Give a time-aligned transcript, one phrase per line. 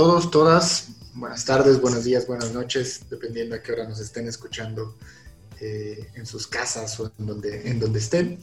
[0.00, 0.88] Todos, todas.
[1.12, 4.96] Buenas tardes, buenos días, buenas noches, dependiendo a qué hora nos estén escuchando
[5.60, 8.40] eh, en sus casas o en donde, en donde estén.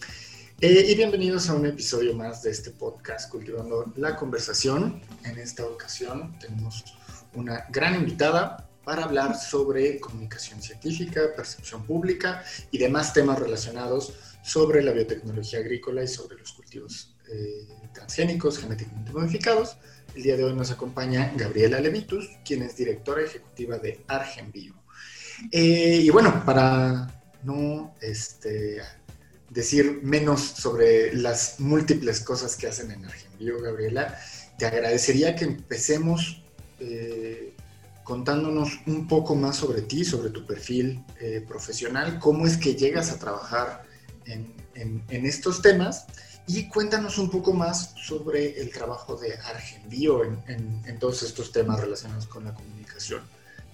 [0.62, 5.02] Eh, y bienvenidos a un episodio más de este podcast, Cultivando la Conversación.
[5.24, 6.86] En esta ocasión tenemos
[7.34, 14.84] una gran invitada para hablar sobre comunicación científica, percepción pública y demás temas relacionados sobre
[14.84, 19.76] la biotecnología agrícola y sobre los cultivos eh, transgénicos genéticamente modificados.
[20.18, 24.74] El día de hoy nos acompaña Gabriela Levitus, quien es directora ejecutiva de Argenbio.
[25.52, 28.82] Eh, y bueno, para no este,
[29.52, 34.20] decir menos sobre las múltiples cosas que hacen en Argenbio, Gabriela,
[34.58, 36.42] te agradecería que empecemos
[36.80, 37.54] eh,
[38.04, 43.12] contándonos un poco más sobre ti, sobre tu perfil eh, profesional, cómo es que llegas
[43.12, 43.84] a trabajar
[44.26, 46.08] en estos temas
[46.48, 51.80] y cuéntanos un poco más sobre el trabajo de Argenbio en, en, todos estos temas
[51.80, 53.22] relacionados con la comunicación,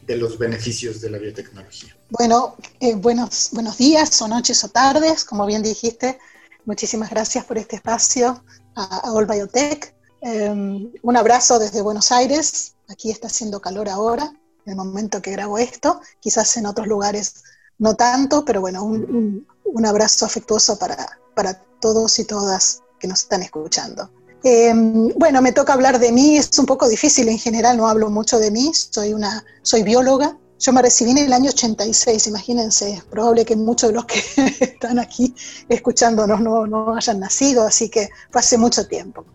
[0.02, 1.96] de los beneficios de la biotecnología.
[2.10, 6.20] Bueno, eh, buenos, buenos días o noches o tardes, como bien dijiste.
[6.66, 8.44] Muchísimas gracias por este espacio
[8.76, 9.94] a, All Biotech.
[10.22, 12.74] Em, un abrazo desde Buenos Aires.
[12.90, 14.34] Aquí está haciendo calor ahora,
[14.66, 16.02] en el momento que grabo esto.
[16.20, 17.44] Quizás en otros lugares
[17.80, 23.22] no tanto, pero bueno, un, un abrazo afectuoso para, para todos y todas que nos
[23.22, 24.10] están escuchando.
[24.44, 28.10] Em, bueno, me toca hablar de mí, es un poco difícil, en general no hablo
[28.10, 32.92] mucho de mí, soy, una, soy bióloga, yo me recibí en el año 86, imagínense,
[32.92, 34.22] es probable que muchos de los que
[34.60, 35.34] están aquí
[35.70, 39.26] escuchándonos no, no hayan nacido, así que fue hace mucho tiempo.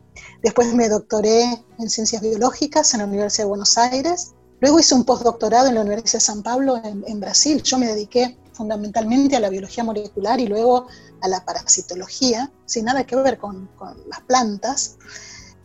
[0.43, 5.05] Después me doctoré en ciencias biológicas en la Universidad de Buenos Aires, luego hice un
[5.05, 9.51] postdoctorado en la Universidad de San Pablo en, Brasil, yo me dediqué fundamentalmente a la
[9.51, 10.87] biología molecular y luego
[11.21, 13.69] a la parasitología, sin nada que ver con,
[14.09, 14.97] las plantas.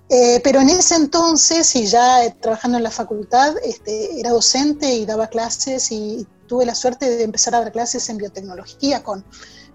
[0.09, 5.05] Eh, pero en ese entonces, y ya trabajando en la facultad, este, era docente y
[5.05, 9.25] daba clases y tuve la suerte de empezar a dar clases en biotecnología con,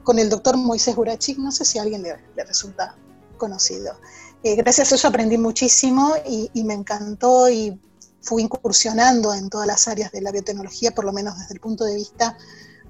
[0.05, 2.95] con el doctor Moisés Burachik, no sé si alguien le, resulta
[3.37, 3.99] conocido.
[4.45, 7.81] Eh, gracias a eso aprendí muchísimo y, y, me encantó y
[8.21, 11.85] fui incursionando en todas las áreas de la biotecnología, por lo menos desde el punto
[11.85, 12.37] de vista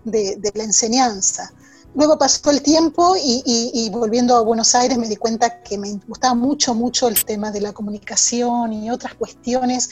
[0.04, 1.52] de, la enseñanza.
[1.94, 6.34] Luego pasó el tiempo y, volviendo a Buenos Aires me di cuenta que me gustaba
[6.34, 9.90] mucho, mucho el tema de la comunicación y otras cuestiones,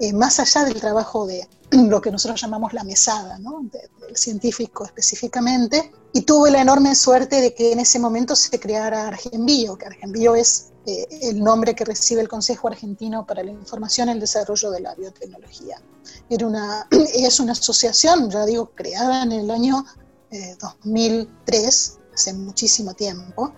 [0.00, 3.60] eh, más allá del trabajo de lo que nosotros llamamos la mesada, ¿no?
[3.70, 5.92] del científico específicamente.
[6.14, 10.34] Y tuve la enorme suerte de que en ese momento se creara Argenbio, que Argenbio
[10.34, 14.70] es eh, el nombre que recibe el Consejo Argentino para la Información y el Desarrollo
[14.70, 15.80] de la Biotecnología.
[16.28, 19.84] Era una, es una asociación, ya digo, creada en el año
[20.60, 23.52] 2003, eh, hace muchísimo tiempo,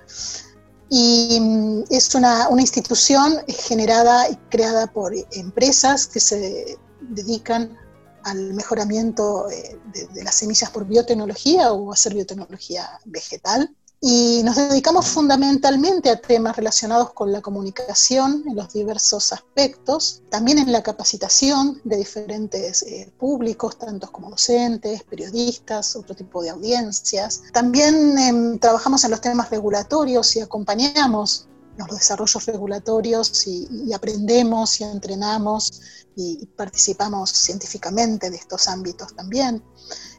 [0.90, 7.78] y mm, es una, una, institución generada y creada por empresas que se dedican
[8.24, 13.74] al mejoramiento eh, de, de, las semillas por biotecnología o hacer biotecnología vegetal
[14.06, 20.58] y nos dedicamos fundamentalmente a temas relacionados con la comunicación en los diversos aspectos, también
[20.58, 27.44] en la capacitación de diferentes eh, públicos, tanto como docentes, periodistas, otro tipo de audiencias.
[27.54, 31.48] También em, trabajamos en los temas regulatorios y acompañamos
[31.78, 35.80] los desarrollos regulatorios y, aprendemos y entrenamos
[36.14, 39.62] y participamos científicamente de estos ámbitos también.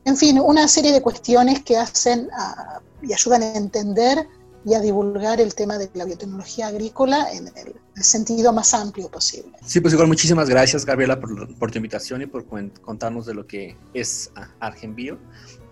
[0.05, 4.27] En fin, una serie de cuestiones que hacen ah, y ayudan a entender
[4.63, 9.53] y a divulgar el tema de la biotecnología agrícola en el, sentido más amplio posible.
[9.65, 12.45] Sí, pues igual muchísimas gracias Gabriela por, tu invitación y por
[12.81, 15.17] contarnos de lo que es Argenbio.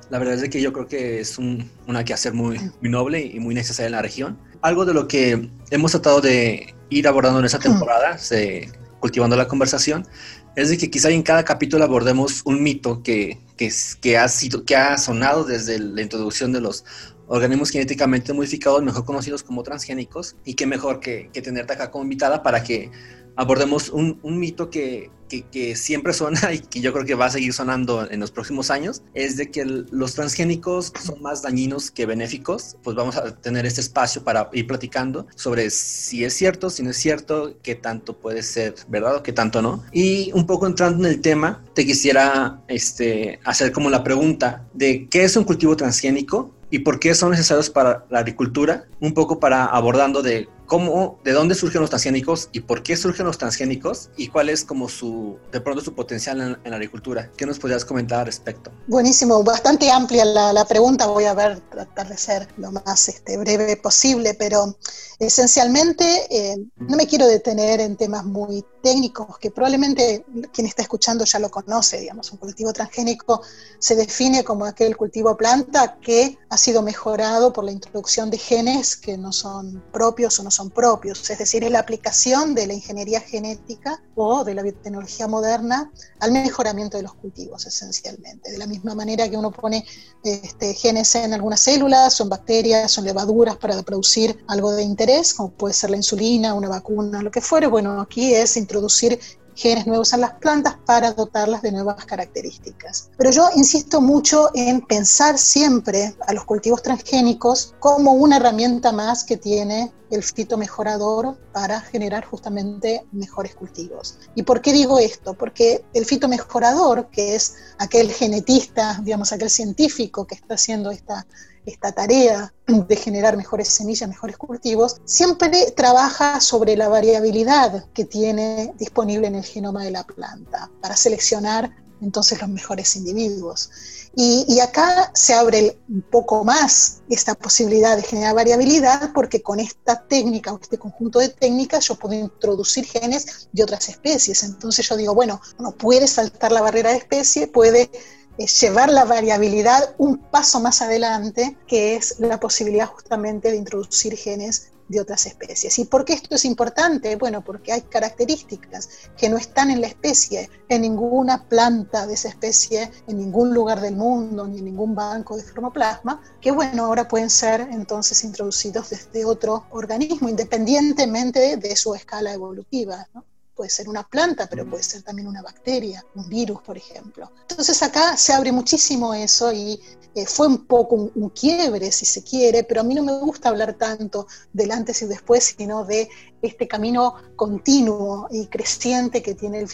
[0.09, 3.39] La verdad es que yo creo que es un, una quehacer muy, muy noble y
[3.39, 4.37] muy necesaria en la región.
[4.61, 8.71] Algo de lo que hemos tratado de ir abordando en esta temporada, se,
[9.03, 10.07] cultivando la conversación,
[10.55, 14.77] es de que quizá en cada capítulo abordemos un mito que, que, ha, sido, que
[14.77, 16.85] ha sonado desde la introducción de los
[17.27, 22.05] organismos genéticamente modificados, mejor conocidos como transgénicos, y qué mejor que, que tenerte acá como
[22.05, 22.91] invitada para que
[23.35, 25.09] abordemos un, un mito que,
[25.41, 28.69] que, siempre suena y que yo creo que va a seguir sonando en los próximos
[28.69, 32.77] años, es de que los transgénicos son más dañinos que benéficos.
[32.83, 36.91] Pues vamos a tener este espacio para ir platicando sobre si es cierto, si no
[36.91, 39.83] es cierto, qué tanto puede ser verdad o qué tanto no.
[39.91, 45.07] Y un poco entrando en el tema, te quisiera este, hacer como la pregunta de
[45.09, 49.39] qué es un cultivo transgénico y por qué son necesarios para la agricultura, un poco
[49.39, 54.09] para abordando de cómo, de dónde surgen los transgénicos y por qué surgen los transgénicos
[54.17, 57.29] y cuál es como su, de pronto su potencial en, la agricultura.
[57.37, 58.71] ¿Qué nos podrías comentar al respecto?
[58.87, 63.77] Buenísimo, bastante amplia la, pregunta, voy a ver, tratar de ser lo más este, breve
[63.77, 64.77] posible, pero
[65.19, 71.25] esencialmente eh, no me quiero detener en temas muy técnicos que probablemente quien está escuchando
[71.25, 73.41] ya lo conoce, digamos, un cultivo transgénico
[73.79, 78.95] se define como aquel cultivo planta que ha sido mejorado por la introducción de genes
[78.95, 82.73] que no son propios o no son propios, es decir, es la aplicación de la
[82.73, 88.51] ingeniería genética o de la biotecnología moderna al mejoramiento de los cultivos esencialmente.
[88.51, 89.85] De la misma manera que uno pone
[90.23, 95.51] este, genes en algunas células en bacterias en levaduras para producir algo de interés, como
[95.51, 99.19] puede ser la insulina, una vacuna, lo que fuere, bueno, aquí es introducir
[99.55, 103.09] genes nuevos en las plantas para dotarlas de nuevas características.
[103.17, 109.23] Pero yo insisto mucho en pensar siempre a los cultivos transgénicos como una herramienta más
[109.23, 114.19] que tiene el fito mejorador para generar justamente mejores cultivos.
[114.35, 115.33] ¿Y por qué digo esto?
[115.33, 121.25] Porque el fito mejorador, que es aquel genetista, digamos, aquel científico que está haciendo esta
[121.65, 128.73] esta tarea de generar mejores semillas, mejores cultivos, siempre trabaja sobre la variabilidad que tiene
[128.77, 131.71] disponible en el genoma de la planta para seleccionar
[132.03, 133.69] entonces los mejores individuos.
[134.15, 140.05] Y, acá se abre un poco más esta posibilidad de generar variabilidad porque con esta
[140.07, 144.43] técnica o este conjunto de técnicas yo puedo introducir genes de otras especies.
[144.43, 147.89] Entonces yo digo, bueno, uno puede saltar la barrera de especie, puede
[148.37, 154.73] llevar la variabilidad un paso más adelante, que es la posibilidad justamente de introducir genes
[154.87, 155.79] de otras especies.
[155.79, 157.15] ¿Y por qué esto es importante?
[157.15, 162.29] Bueno, porque hay características que no están en la especie, en ninguna planta de esa
[162.29, 167.07] especie, en ningún lugar del mundo, ni en ningún banco de formoplasma, que bueno, ahora
[167.07, 173.07] pueden ser entonces introducidos desde otro organismo, independientemente de su escala evolutiva.
[173.55, 177.31] Puede ser una planta, pero puede ser también una bacteria, un virus, por ejemplo.
[177.49, 179.79] Entonces acá se abre muchísimo eso y
[180.15, 183.49] eh, fue un poco un, quiebre, si se quiere, pero a mí no me gusta
[183.49, 186.07] hablar tanto del antes y después, sino de
[186.41, 189.67] este camino continuo y creciente que tiene el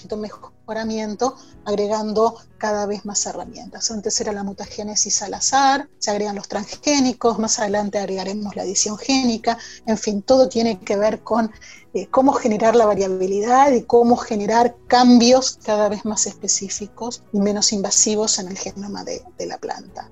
[0.72, 3.90] agregando cada vez más herramientas.
[3.92, 8.98] Antes era la mutagénesis al azar, se agregan los transgénicos, más adelante agregaremos la adición
[8.98, 11.52] génica, en fin, todo tiene que ver con
[11.94, 17.74] eh, cómo generar la variabilidad y cómo generar cambios cada vez más específicos y menos
[17.74, 20.12] invasivos en el genoma de, la planta.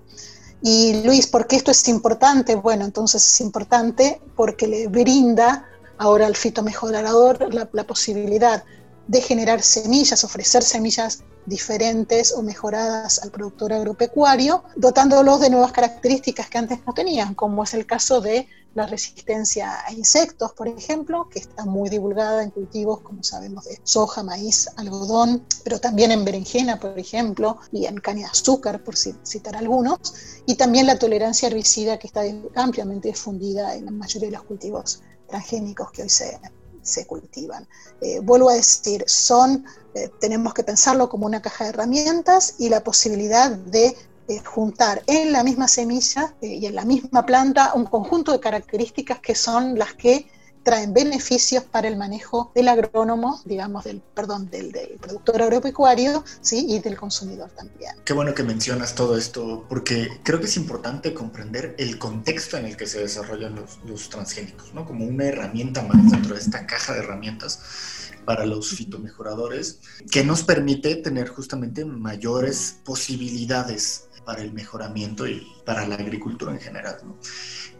[0.63, 2.55] Y Luis, ¿por qué esto es importante?
[2.55, 5.67] Bueno, entonces es importante porque le brinda
[5.99, 8.63] ahora al fitomejorador la, la posibilidad
[9.07, 16.49] de generar semillas, ofrecer semillas diferentes o mejoradas al productor agropecuario, dotándolos de nuevas características
[16.49, 21.29] que antes no tenían, como es el caso de la resistencia a insectos, por ejemplo,
[21.29, 26.23] que está muy divulgada en cultivos, como sabemos, de soja, maíz, algodón, pero también en
[26.23, 30.13] berenjena, por ejemplo, y en caña de azúcar, por citar algunos,
[30.45, 32.21] y también la tolerancia herbicida que está
[32.55, 36.39] ampliamente difundida en la mayoría de los cultivos transgénicos que hoy se,
[36.87, 37.67] se cultivan.
[38.01, 42.69] Eh, vuelvo a decir, son, eh, tenemos que pensarlo como una caja de herramientas y
[42.69, 43.95] la posibilidad de
[44.27, 49.19] eh, juntar en la misma semilla y en la misma planta un conjunto de características
[49.19, 50.27] que son las que
[50.67, 56.65] traen beneficios para el manejo del agrónomo, digamos, del, perdón, del, productor agropecuario, ¿sí?
[56.67, 57.93] Y del consumidor también.
[58.03, 62.65] Qué bueno que mencionas todo esto, porque creo que es importante comprender el contexto en
[62.65, 64.85] el que se desarrollan los, los transgénicos, ¿no?
[64.85, 67.61] Como una herramienta más dentro de esta caja de herramientas
[68.25, 69.79] para los fitomejoradores,
[70.11, 76.59] que nos permite tener justamente mayores posibilidades para el mejoramiento y para la agricultura en
[76.59, 76.97] general.
[77.01, 77.17] ¿no?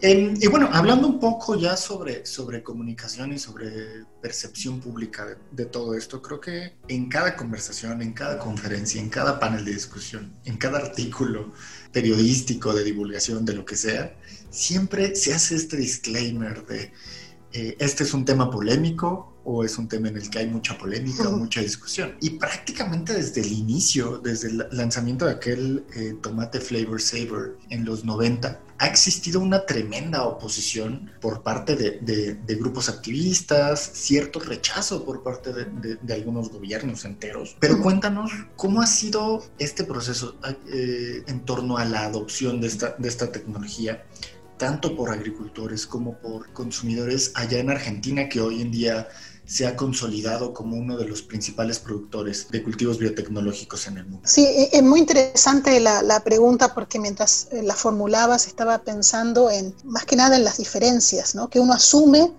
[0.01, 5.66] y bueno, hablando un poco ya sobre, sobre comunicación y sobre percepción pública de, de,
[5.66, 10.32] todo esto, creo que en cada conversación, en cada conferencia, en cada panel de discusión,
[10.46, 11.51] en cada artículo
[11.92, 14.16] periodístico de divulgación, de lo que sea,
[14.50, 16.94] siempre se hace este disclaimer de
[17.51, 20.77] eh, este es un tema polémico o es un tema en el que hay mucha
[20.77, 22.18] polémica o mucha discusión.
[22.20, 27.86] Y prácticamente desde el inicio, desde el lanzamiento de aquel eh, tomate flavor saver en
[27.86, 35.24] los 90, ha existido una tremenda oposición por parte de, grupos activistas, cierto rechazo por
[35.24, 37.56] parte de, algunos gobiernos enteros.
[37.62, 40.36] Pero cuéntanos cómo ha sido este proceso
[40.74, 44.04] eh, en torno a la adopción de esta, de esta tecnología
[44.58, 49.08] tanto por agricultores como por consumidores allá en Argentina, que hoy en día
[49.48, 54.27] se ha consolidado como uno de los principales productores de cultivos biotecnológicos en el mundo.
[54.27, 59.74] Sí, e, es muy interesante la, pregunta porque mientras eh, la formulabas estaba pensando en
[59.86, 61.50] más que nada en las diferencias, ¿no?
[61.50, 62.34] que uno asume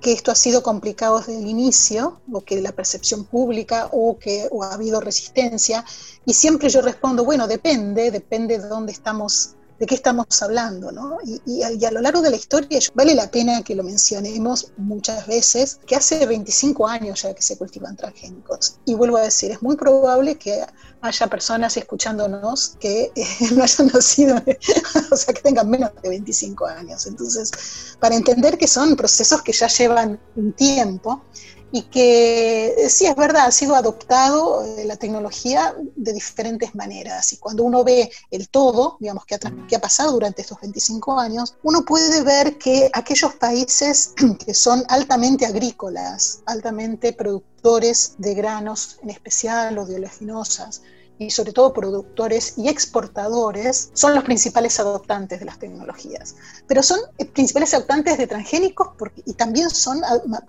[0.00, 4.48] que esto ha sido complicado desde el inicio, o que la percepción pública, o que
[4.62, 5.84] ha habido resistencia.
[6.24, 11.18] Y siempre yo respondo, bueno, depende, depende de dónde estamos de qué estamos hablando, ¿no?
[11.46, 15.80] Y, a lo largo de la historia vale la pena que lo mencionemos muchas veces,
[15.86, 18.78] que hace 25 años ya que se cultivan transgénicos.
[18.84, 20.64] Y vuelvo a decir, es muy probable que
[21.00, 24.36] haya personas escuchándonos que eh, no hayan nacido,
[25.10, 27.06] o sea, que tengan menos de 25 años.
[27.06, 31.22] Entonces, para entender que son procesos que ya llevan un tiempo,
[31.70, 37.32] y que sí es verdad, ha sido adoptado eh, la tecnología de diferentes maneras.
[37.32, 41.18] Y cuando uno ve el todo, digamos, que ha, que ha pasado durante estos 25
[41.18, 48.98] años, uno puede ver que aquellos países que son altamente agrícolas, altamente productores de granos
[49.02, 50.82] en especial o de oleaginosas,
[51.18, 56.36] y sobre todo productores y exportadores son los principales adoptantes de las tecnologías.
[56.66, 58.88] Pero son eh, principales adoptantes de transgénicos
[59.24, 60.00] y también son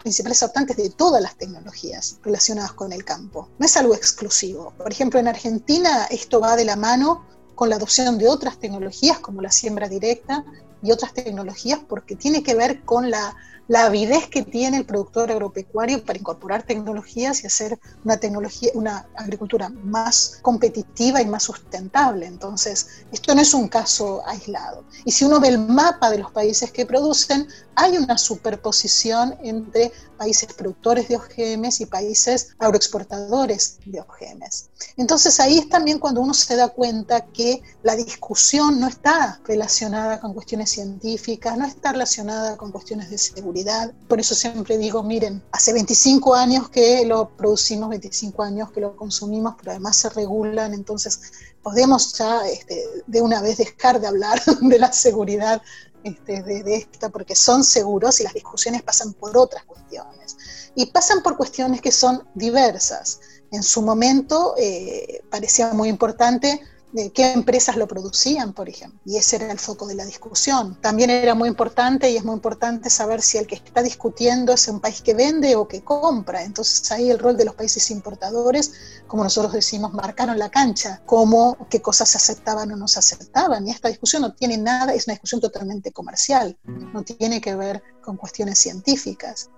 [0.01, 3.49] principales adoptantes de todas las tecnologías relacionadas con el campo.
[3.57, 4.73] No es algo exclusivo.
[4.77, 9.19] Por ejemplo, en Argentina esto va de la mano con la adopción de otras tecnologías
[9.19, 10.45] como la siembra directa
[10.81, 13.35] y otras tecnologías porque tiene que ver con la
[13.69, 19.07] la avidez que tiene el productor agropecuario para incorporar tecnologías y hacer una tecnología, una
[19.15, 22.25] agricultura más competitiva y más sustentable.
[22.25, 24.83] Entonces, esto no es un caso aislado.
[25.05, 29.91] Y si uno ve el mapa de los países que producen, hay una superposición entre
[30.17, 34.69] países productores de OGMs y países agroexportadores de OGMs.
[34.97, 40.19] Entonces ahí es también cuando uno se da cuenta que la discusión no está relacionada
[40.19, 43.58] con cuestiones científicas, no está relacionada con cuestiones de seguridad.
[44.07, 48.95] Por eso siempre digo, miren, hace 25 años que lo producimos, 25 años que lo
[48.95, 51.19] consumimos, pero además se regulan, entonces
[51.61, 55.61] podemos ya este, de una vez dejar de hablar de la seguridad
[56.03, 60.37] este, de, esta, porque son seguros y las discusiones pasan por otras cuestiones.
[60.75, 63.19] Y pasan por cuestiones que son diversas.
[63.51, 68.99] En su momento eh, parecía muy importante de qué empresas lo producían, por ejemplo.
[69.05, 70.79] Y ese era el foco de la discusión.
[70.81, 74.67] También era muy importante y es muy importante saber si el que está discutiendo es
[74.67, 76.43] un país que vende o que compra.
[76.43, 78.73] Entonces ahí el rol de los países importadores,
[79.07, 83.67] como nosotros decimos, marcaron la cancha, cómo, qué cosas se aceptaban o no se aceptaban.
[83.67, 87.83] Y esta discusión no tiene nada, es una discusión totalmente comercial, no tiene que ver
[88.03, 89.49] con cuestiones científicas.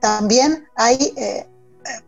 [0.00, 1.48] También hay eh, eh,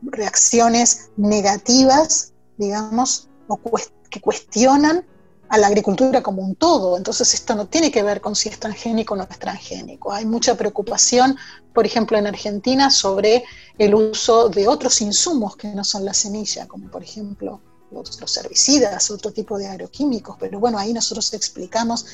[0.02, 5.04] reacciones negativas, digamos, o cuestiones que cuestionan
[5.50, 6.96] a la agricultura como un todo.
[6.96, 10.12] Entonces esto no tiene que ver con si es transgénico o no es transgénico.
[10.12, 11.36] Hay mucha preocupación,
[11.74, 13.44] por ejemplo, en Argentina sobre
[13.76, 18.36] el uso de otros insumos que no son la semilla, como por ejemplo los, los
[18.36, 20.36] herbicidas, otro tipo de agroquímicos.
[20.38, 22.06] Pero bueno, ahí nosotros explicamos,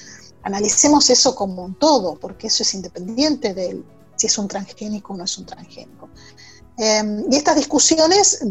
[0.42, 3.82] analicemos eso como un todo, porque eso es independiente de
[4.16, 6.08] si es un transgénico o no es un transgénico.
[6.78, 8.42] Em, y estas discusiones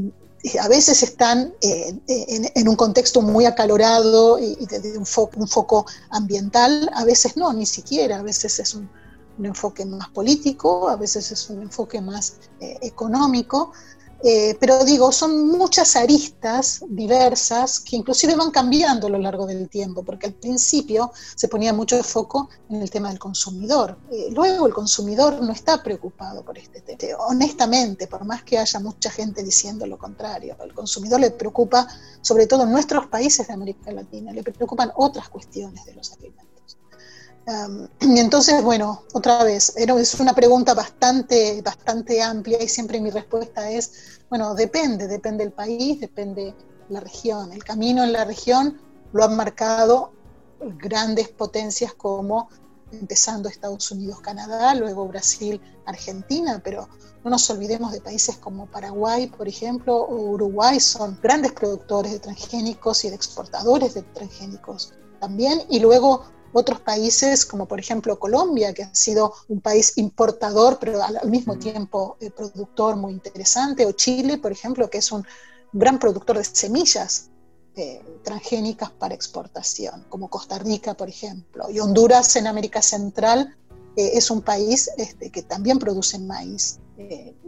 [0.61, 7.03] a veces están eh, en, un contexto muy acalorado y, desde un, foco ambiental, a
[7.03, 8.89] veces no, ni siquiera, a veces es un,
[9.43, 13.73] enfoque más político, a veces es un enfoque más eh, económico,
[14.23, 19.69] eh, pero digo, son muchas aristas diversas que inclusive van cambiando a lo largo del
[19.69, 23.97] tiempo, porque al principio se ponía mucho foco en el tema del consumidor.
[24.11, 26.95] Eh, luego el consumidor no está preocupado por este tema.
[27.27, 31.87] Honestamente, por más que haya mucha gente diciendo lo contrario, al consumidor le preocupa,
[32.21, 36.44] sobre todo en nuestros países de América Latina, le preocupan otras cuestiones de los alimentos
[38.01, 43.69] y entonces, bueno, otra vez, es una pregunta bastante, bastante amplia y siempre mi respuesta
[43.69, 46.55] es, bueno, depende, depende del país, depende
[46.89, 47.51] la región.
[47.53, 48.81] El camino en la región
[49.13, 50.11] lo han marcado
[50.59, 52.49] grandes potencias como
[52.91, 56.87] empezando Estados Unidos, Canadá, luego Brasil, Argentina, pero
[57.23, 62.19] no nos olvidemos de países como Paraguay, por ejemplo, o Uruguay, son grandes productores de
[62.19, 66.25] transgénicos y de exportadores de transgénicos también, y luego
[66.57, 71.57] otros países, como por ejemplo Colombia, que ha sido un país importador, pero al, mismo
[71.57, 75.25] tiempo eh, productor muy interesante, o Chile, por ejemplo, que es un
[75.73, 77.29] gran productor de semillas
[77.75, 81.69] eh, transgénicas para exportación, como Costa Rica, por ejemplo.
[81.69, 83.53] Y Honduras en América Central
[83.97, 86.79] eh, es un país este, que también produce maíz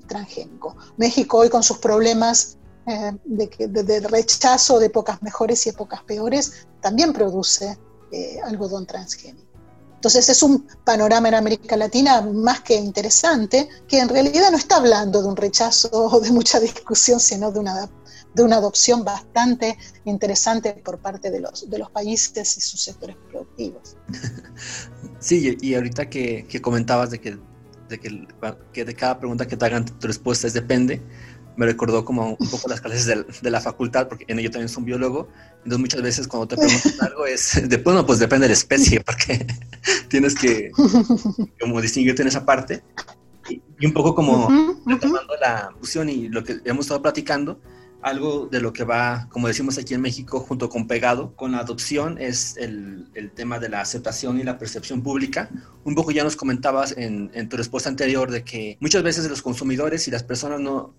[0.07, 0.75] transgénico.
[0.97, 2.57] México hoy con sus problemas
[3.23, 7.77] de, de, rechazo de épocas mejores y épocas peores, también produce
[8.11, 9.47] eh, algodón transgénico.
[9.97, 14.77] Entonces es un panorama en América Latina más que interesante, que en realidad no está
[14.77, 17.89] hablando de un rechazo o de mucha discusión, sino de una,
[18.35, 23.15] de una adopción bastante interesante por parte de los, de los países y sus sectores
[23.29, 23.95] productivos.
[25.19, 27.39] Sí, y ahorita que, comentabas de que
[27.89, 28.27] de que,
[28.71, 31.01] que, de cada pregunta que te hagan tu respuesta es depende,
[31.57, 34.69] me recordó como un poco las clases de, de la facultad, porque en ello también
[34.69, 38.45] soy un biólogo, entonces muchas veces cuando te preguntan algo es, de, bueno, pues depende
[38.45, 39.45] de la especie, porque
[40.07, 40.71] tienes que
[41.59, 42.83] como distinguirte en esa parte.
[43.49, 44.49] Y, un poco como
[44.85, 47.59] retomando la fusión y lo que hemos estado platicando,
[48.01, 51.59] algo de lo que va, como decimos aquí en México, junto con pegado, con la
[51.59, 55.49] adopción es el, el tema de la aceptación y la percepción pública.
[55.83, 60.07] Un poco ya nos comentabas en, tu respuesta anterior de que muchas veces los consumidores
[60.07, 60.93] y las personas no,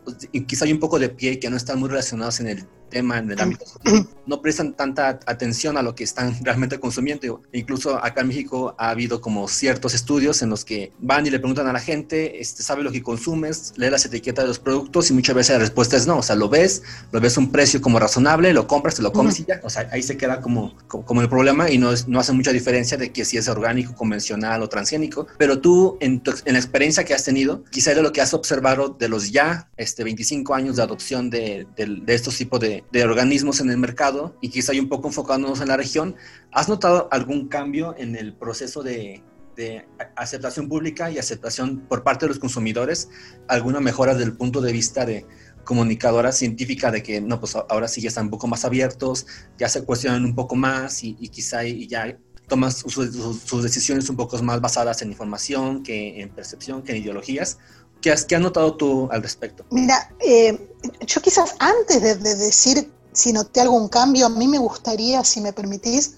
[0.47, 3.31] quizá hay un poco de pie que no están muy relacionados en el tema en
[3.31, 3.65] el ámbito
[4.29, 7.43] no prestan tanta atención a lo que están realmente consumiendo.
[7.53, 11.39] Incluso acá en México ha habido como ciertos estudios en los que van y le
[11.39, 13.73] preguntan a la gente, este, ¿sabe lo que consumes?
[13.77, 16.37] Lee las etiquetas de los productos y muchas veces la respuesta es no, o sea,
[16.37, 19.61] lo ves, lo ves un precio como razonable, lo compras, te lo comes y ya,
[19.65, 22.99] o sea, ahí se queda como, como, el problema y no, no hace mucha diferencia
[22.99, 27.15] de que si es orgánico, convencional o transgénico, pero tú en, en la experiencia que
[27.15, 30.83] has tenido, quizá de lo que has observado de los ya este, 25 años de
[30.83, 34.81] adopción de, de, de estos tipos de, de, organismos en el mercado y quizá hay
[34.81, 36.17] un poco enfocándonos en la región,
[36.53, 39.23] ¿has notado algún cambio en el proceso de,
[39.57, 43.09] de aceptación pública y aceptación por parte de los consumidores?
[43.49, 45.27] ¿Alguna mejora desde el punto de vista de
[45.69, 49.27] comunicadora científica de que no, pues ahora sí ya están un poco más abiertos,
[49.59, 52.17] ya se cuestionan un poco más y, quizá y ya
[52.71, 52.95] sus,
[53.45, 57.59] sus, decisiones un poco más basadas en información que en percepción, que en ideologías.
[58.01, 59.65] ¿Qué has, qué has notado tú al respecto?
[59.71, 60.75] Mira, eh,
[61.07, 65.41] yo quizás antes de, de, decir si noté algún cambio, a mí me gustaría, si
[65.41, 66.15] me permitís,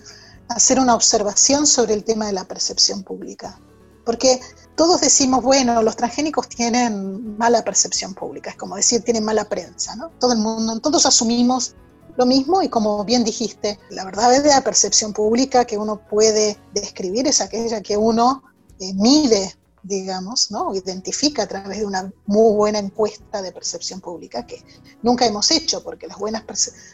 [0.48, 3.58] hacer una observación sobre el tema de la percepción pública.
[4.04, 4.40] Porque
[4.76, 9.94] todos decimos, bueno, los transgénicos tienen mala percepción pública, es como decir, tienen mala prensa,
[9.96, 10.10] ¿no?
[10.18, 11.74] Todo el mundo, todos asumimos
[12.16, 17.40] lo mismo y como bien dijiste, la verdadera percepción pública que uno puede describir es
[17.40, 18.42] aquella que uno
[18.80, 20.74] eh, mide digamos, ¿no?
[20.74, 24.62] identifica a través de una muy buena encuesta de percepción pública que
[25.02, 26.42] nunca hemos hecho, porque las buenas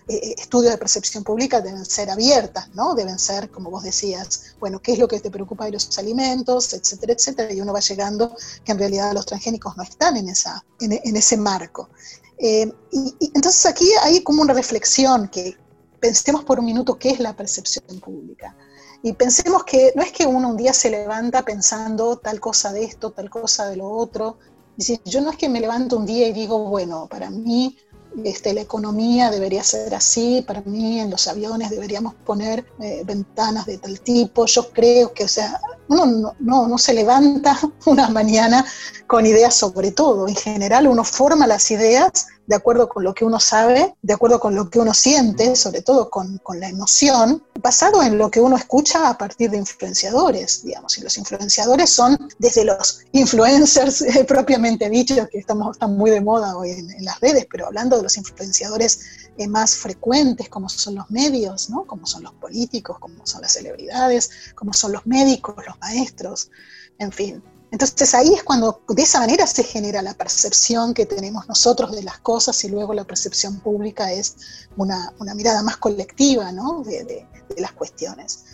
[0.08, 2.94] eh, estudios de percepción pública deben ser abiertas, ¿no?
[2.94, 6.72] deben ser, como vos decías, bueno, ¿qué es lo que te preocupa de los alimentos,
[6.72, 7.52] etcétera, etcétera?
[7.52, 11.36] Y uno va llegando que en realidad los transgénicos no están en, esa, en, ese
[11.36, 11.90] marco.
[12.38, 15.56] Eh, y entonces aquí hay como una reflexión que
[16.00, 18.54] pensemos por un minuto qué es la percepción pública.
[19.02, 22.84] Y pensemos que no es que uno un día se levanta pensando tal cosa de
[22.84, 24.38] esto, tal cosa de lo otro.
[24.76, 27.76] Y yo no es que me levanto un día y digo, bueno, para mí
[28.24, 33.66] este, la economía debería ser así, para mí en los aviones deberíamos poner eh, ventanas
[33.66, 38.08] de tal tipo, yo creo que, o sea, uno no, no, no, se levanta una
[38.08, 38.64] mañana
[39.06, 43.24] con ideas sobre todo, en general uno forma las ideas de acuerdo con lo que
[43.24, 47.42] uno sabe, de acuerdo con lo que uno siente, sobre todo con, con, la emoción,
[47.60, 52.28] basado en lo que uno escucha a partir de influenciadores, digamos, y los influenciadores son
[52.38, 57.04] desde los influencers eh, propiamente dichos, que estamos, están muy de moda hoy en, en
[57.04, 59.00] las redes, pero hablando de los influenciadores
[59.38, 61.84] eh, más frecuentes, como son los medios, ¿no?
[61.84, 66.50] como son los políticos, como son las celebridades, como son los médicos, los maestros,
[66.98, 71.48] en fin, entonces ahí es cuando de esa manera se genera la percepción que tenemos
[71.48, 74.36] nosotros de las cosas y luego la percepción pública es
[74.76, 76.82] una, mirada más colectiva ¿no?
[76.82, 77.26] de,
[77.58, 78.44] las cuestiones.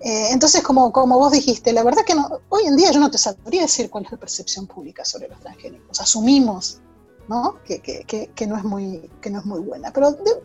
[0.00, 2.14] Eh, entonces, como, como vos dijiste, la verdad que
[2.48, 5.38] hoy en día yo no te sabría decir cuál es la percepción pública sobre los
[5.38, 6.00] transgénicos.
[6.00, 6.80] Asumimos
[7.28, 7.58] ¿no?
[7.64, 10.42] Que, que, que, no es muy, que no es muy buena, pero de,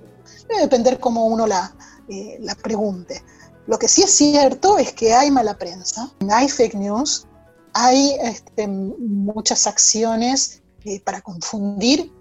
[0.47, 1.75] debe depender cómo uno la,
[2.07, 3.23] eh, la pregunte.
[3.65, 7.27] Lo que sí es cierto es que hay mala prensa, hay fake news,
[7.79, 12.11] hay este, muchas acciones eh, para confundir,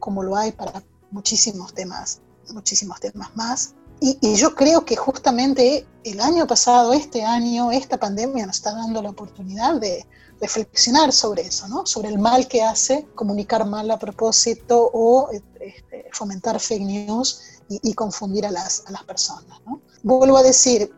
[0.00, 2.20] como lo hay para muchísimos temas,
[2.52, 3.74] muchísimos temas más.
[4.00, 8.74] Y, y, yo creo que justamente el año pasado, este año, esta pandemia nos está
[8.74, 10.04] dando la oportunidad de
[10.40, 11.86] reflexionar sobre eso, ¿no?
[11.86, 17.78] sobre el mal que hace comunicar mal a propósito o este, fomentar fake news y,
[17.88, 19.60] y confundir a las, a las personas.
[19.64, 19.80] ¿no?
[20.02, 20.92] Vuelvo a decir,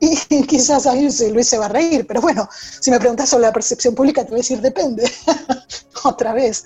[0.00, 2.48] y quizás a Luis, se va a reír, pero bueno,
[2.80, 5.10] si me preguntas sobre la percepción pública, te voy a decir depende.
[6.04, 6.64] Otra vez.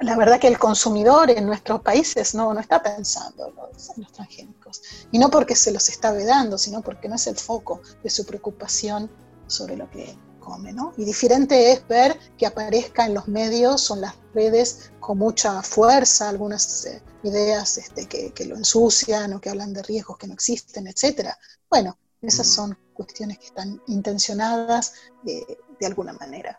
[0.00, 4.82] La verdad que el consumidor en nuestros países no, no está pensando en los, transgénicos.
[5.12, 8.26] Y no porque se los está vedando, sino porque no es el foco de su
[8.26, 9.08] preocupación
[9.46, 10.92] sobre lo que come, ¿no?
[10.96, 15.62] Y diferente es ver que aparezca en los medios o en las redes con mucha
[15.62, 20.26] fuerza algunas eh, ideas este, que, que, lo ensucian o que hablan de riesgos que
[20.26, 21.38] no existen, etcétera.
[21.70, 26.58] Bueno, esas son cuestiones que están intencionadas de, de alguna manera.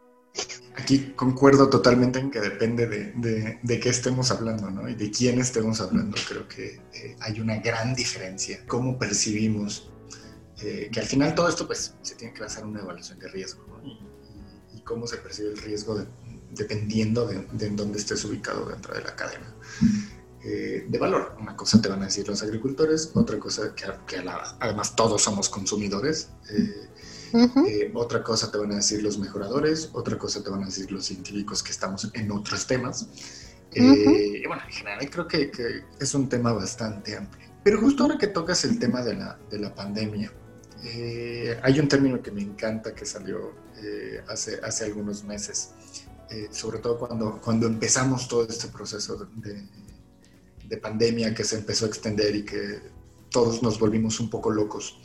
[0.76, 4.90] Aquí concuerdo totalmente en que depende de, de, de, qué estemos hablando, ¿no?
[4.90, 6.18] Y de quién estemos hablando.
[6.28, 8.66] Creo que eh, hay una gran diferencia.
[8.68, 9.92] Cómo percibimos
[10.62, 13.28] eh, que al final todo esto, pues, se tiene que basar en una evaluación de
[13.28, 13.84] riesgo, ¿no?
[13.84, 16.08] Y, y, y cómo se percibe el riesgo de,
[16.52, 19.56] dependiendo de, en dónde estés ubicado dentro de la cadena
[20.46, 21.38] eh, de valor.
[21.40, 23.86] Una cosa te van a decir los agricultores, otra cosa que,
[24.60, 26.32] además todos somos consumidores.
[26.50, 26.90] Eh,
[27.34, 30.92] eh, otra cosa te van a decir los mejoradores, otra cosa te van a decir
[30.92, 33.08] los científicos que estamos en otros temas.
[33.74, 35.50] Y bueno, en general creo que,
[36.00, 37.48] es un tema bastante amplio.
[37.64, 40.32] Pero justo ahora que tocas el tema de la, de la pandemia,
[41.64, 43.54] hay un término que me encanta que salió
[44.28, 45.72] hace, hace algunos meses,
[46.52, 49.68] sobre todo cuando, cuando empezamos todo este proceso de, de
[50.78, 52.82] pandemia que se empezó a extender y que
[53.30, 55.00] todos nos volvimos un poco locos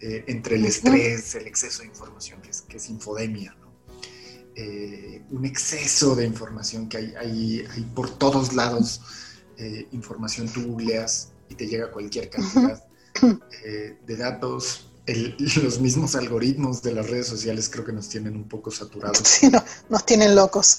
[0.00, 3.56] eh, entre el estrés, el exceso de información, que es, que es infodemia,
[4.56, 9.00] eh, un exceso de información que hay, hay, hay por todos lados,
[9.58, 12.82] eh, información tú googleas y te llega cualquier cantidad
[14.06, 14.88] de datos.
[15.62, 19.18] los mismos algoritmos de las redes sociales creo que nos tienen un poco saturados.
[19.18, 19.50] Sí,
[19.88, 20.78] nos tienen locos.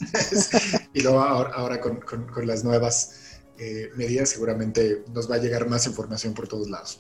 [0.93, 3.22] y luego ahora, con, con, con las nuevas
[3.57, 6.99] eh, medidas, seguramente nos va a llegar más información por todos lados.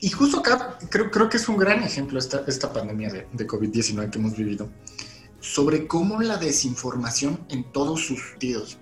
[0.00, 3.46] Y justo acá creo, creo que es un gran ejemplo esta, esta pandemia de, de
[3.46, 4.68] COVID-19 que hemos vivido,
[5.40, 8.78] sobre cómo la desinformación en todos sus sentidos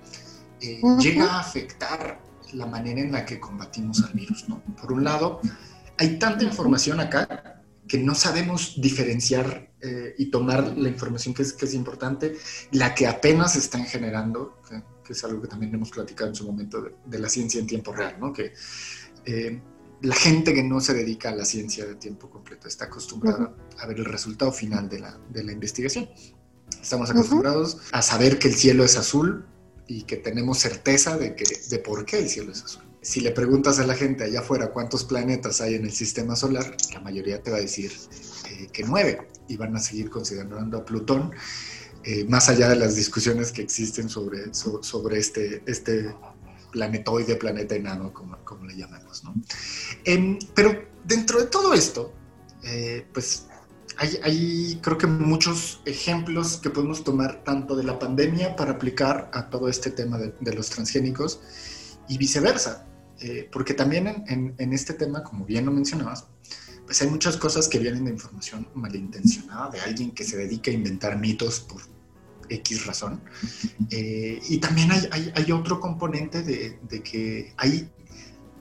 [0.61, 2.21] eh, llega a afectar
[2.53, 4.49] la manera en la que combatimos al virus.
[4.49, 4.63] ¿no?
[4.81, 5.41] Por un lado,
[5.99, 11.53] hay tanta información acá que no sabemos diferenciar eh, y tomar la información que es,
[11.53, 12.37] que es importante,
[12.73, 14.83] la que apenas están generando, que
[15.13, 18.17] es algo que también hemos platicado en su momento de, la ciencia en tiempo real,
[18.21, 18.33] ¿no?
[18.33, 18.53] Que
[19.25, 19.61] eh,
[20.03, 23.87] la gente que no se dedica a la ciencia de tiempo completo está acostumbrada a
[23.87, 26.09] ver el resultado final de la, de la investigación.
[26.81, 29.45] Estamos acostumbrados a saber que el cielo es azul
[29.87, 32.85] y que tenemos certeza de, que, de por qué el cielo es azul.
[33.03, 36.77] Si le preguntas a la gente allá afuera cuántos planetas hay en el sistema solar,
[36.93, 37.93] la mayoría te va a decir
[38.51, 41.33] eh, que nueve y van a seguir considerando a Plutón
[42.05, 46.15] eh, más allá de las discusiones que existen sobre, sobre este, este
[46.71, 49.25] planetoide, planeta enano, como, como le llamamos.
[49.25, 49.35] ¿no?
[50.05, 52.13] Em, pero dentro de todo esto,
[52.63, 53.47] eh, pues
[53.97, 59.31] hay, hay, creo que muchos ejemplos que podemos tomar tanto de la pandemia para aplicar
[59.35, 61.41] a todo este tema de, de los transgénicos
[62.09, 62.87] y viceversa,
[63.21, 66.27] eh, porque también en, en, este tema, como bien lo mencionabas,
[66.91, 70.75] pues hay muchas cosas que vienen de información malintencionada, de alguien que se dedica a
[70.75, 71.81] inventar mitos por
[72.49, 73.23] X razón.
[73.91, 77.89] Eh, y también hay, hay, otro componente de, de, que hay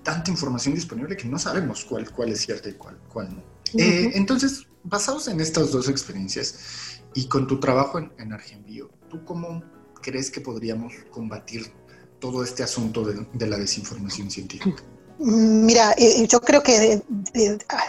[0.03, 3.43] tanta información disponible que no sabemos cuál, cuál es cierta y cuál, cuál no.
[3.79, 9.25] Eh, entonces, basados en estas dos experiencias y con tu trabajo en, en Argenbio, ¿tú
[9.25, 9.63] cómo
[10.03, 11.71] crees que podríamos combatir
[12.19, 14.83] todo este asunto de, de la desinformación científica?
[15.21, 17.01] Mira, eh, yo creo que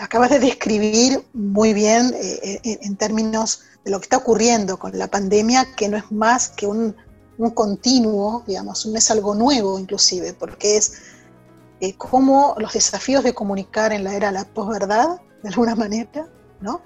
[0.01, 5.07] acabas de describir muy bien eh, en términos de lo que está ocurriendo con la
[5.07, 6.97] pandemia, que no es más que un,
[7.55, 10.93] continuo, digamos, no es algo nuevo inclusive, porque es
[11.81, 16.29] eh, como los desafíos de comunicar en la era de la posverdad, de alguna manera,
[16.61, 16.83] ¿no?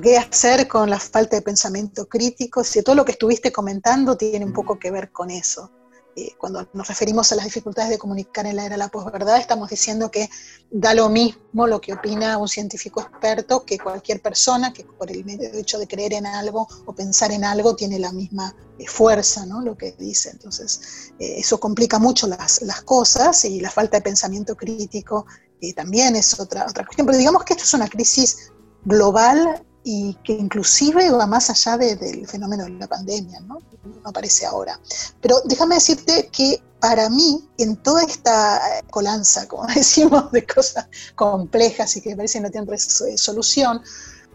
[0.00, 2.62] ¿Qué hacer con la falta de pensamiento crítico?
[2.62, 5.70] Si todo lo que estuviste comentando tiene un poco que ver con eso.
[6.16, 9.38] Eh, cuando nos referimos a las dificultades de comunicar en la era de la posverdad,
[9.38, 10.28] estamos diciendo que
[10.70, 15.24] da lo mismo lo que opina un científico experto que cualquier persona que por el
[15.54, 19.60] hecho de creer en algo o pensar en algo tiene la misma eh, fuerza, ¿no?
[19.60, 20.30] Lo que dice.
[20.30, 25.26] Entonces, eh, eso complica mucho las, las, cosas y la falta de pensamiento crítico
[25.76, 27.06] también es otra, otra cuestión.
[27.06, 28.50] Pero digamos que esto es una crisis
[28.84, 33.58] global y que inclusive va más allá del fenómeno de la pandemia, ¿no?
[33.84, 34.78] No aparece ahora.
[35.20, 41.96] Pero déjame decirte que para mí, en toda esta colanza, como decimos, de cosas complejas
[41.96, 42.78] y que parece que no tienen
[43.18, 43.82] solución,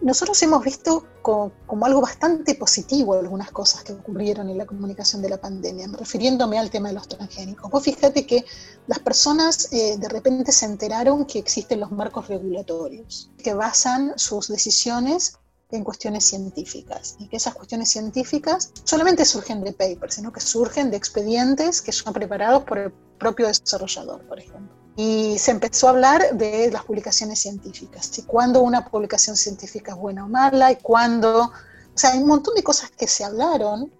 [0.01, 1.51] nosotros hemos visto como,
[1.83, 6.69] algo bastante positivo algunas cosas que ocurrieron en la comunicación de la pandemia, refiriéndome al
[6.69, 7.71] tema de los transgénicos.
[7.71, 8.45] Vos fíjate que
[8.87, 14.47] las personas eh, de repente se enteraron que existen los marcos regulatorios, que basan sus
[14.47, 15.37] decisiones
[15.71, 20.91] en cuestiones científicas y que esas cuestiones científicas solamente surgen de papers, sino que surgen
[20.91, 25.91] de expedientes que son preparados por el propio desarrollador, por ejemplo y se empezó a
[25.91, 30.77] hablar de las publicaciones científicas, y cuándo una publicación científica es buena o mala, y
[30.77, 31.51] cuándo, o
[31.93, 33.91] sea, hay un montón de cosas que se hablaron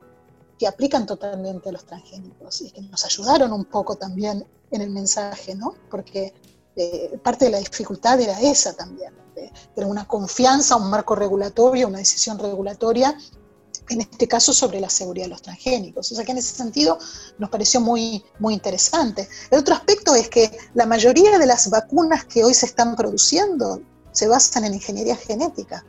[0.58, 4.90] que aplican totalmente a los transgénicos y que nos ayudaron un poco también en el
[4.90, 5.76] mensaje, ¿no?
[5.92, 6.34] Porque
[6.78, 11.90] eh, parte de la dificultad era esa también, de, de una confianza, un marco regulatorio,
[11.90, 13.18] una decisión regulatoria
[13.90, 16.12] en este caso sobre la seguridad de los transgénicos.
[16.12, 16.98] O sea que en ese sentido
[17.38, 19.28] nos pareció muy, muy interesante.
[19.52, 23.82] El otro aspecto es que la mayoría de las vacunas que hoy se están produciendo
[24.12, 25.86] se basan en ingeniería genética.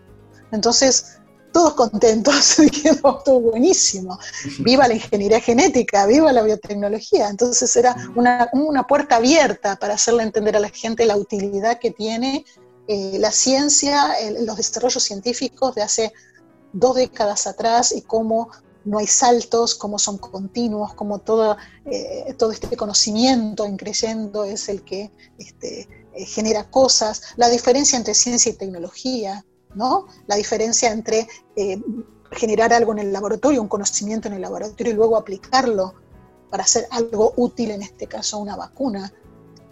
[0.53, 1.19] Entonces,
[1.57, 4.19] todos contentos, dijimos, todo buenísimo,
[4.59, 7.31] viva la ingeniería genética, viva la biotecnología.
[7.31, 8.51] Entonces era una,
[8.87, 12.45] puerta abierta para hacerle entender a la gente la utilidad que tiene
[12.89, 16.13] eh, la ciencia, los desarrollos científicos de hace
[16.79, 18.51] dos décadas atrás y cómo
[18.85, 24.69] no hay saltos, cómo son continuos, cómo todo, eh, todo este conocimiento en creyendo es
[24.69, 29.45] el que este, eh, genera cosas, la diferencia entre ciencia y tecnología,
[30.27, 31.79] la diferencia entre eh,
[32.31, 35.95] generar algo en el laboratorio, un conocimiento en el laboratorio y luego aplicarlo
[36.51, 39.13] para hacer algo útil, en este caso una vacuna.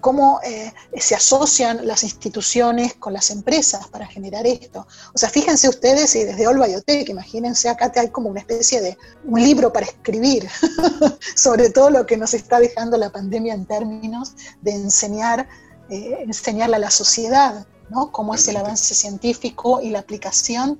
[0.04, 4.86] Cómo eh, se asocian las instituciones con las empresas para generar esto.
[5.14, 8.98] O sea, fíjense ustedes, y desde All Biotech, imagínense, acá hay como una especie de
[9.24, 10.46] un libro para escribir
[11.34, 15.48] sobre todo lo que nos está dejando la pandemia en términos de enseñar,
[15.88, 18.12] eh, enseñarle a la sociedad ¿no?
[18.12, 20.78] Cómo es el avance científico y la aplicación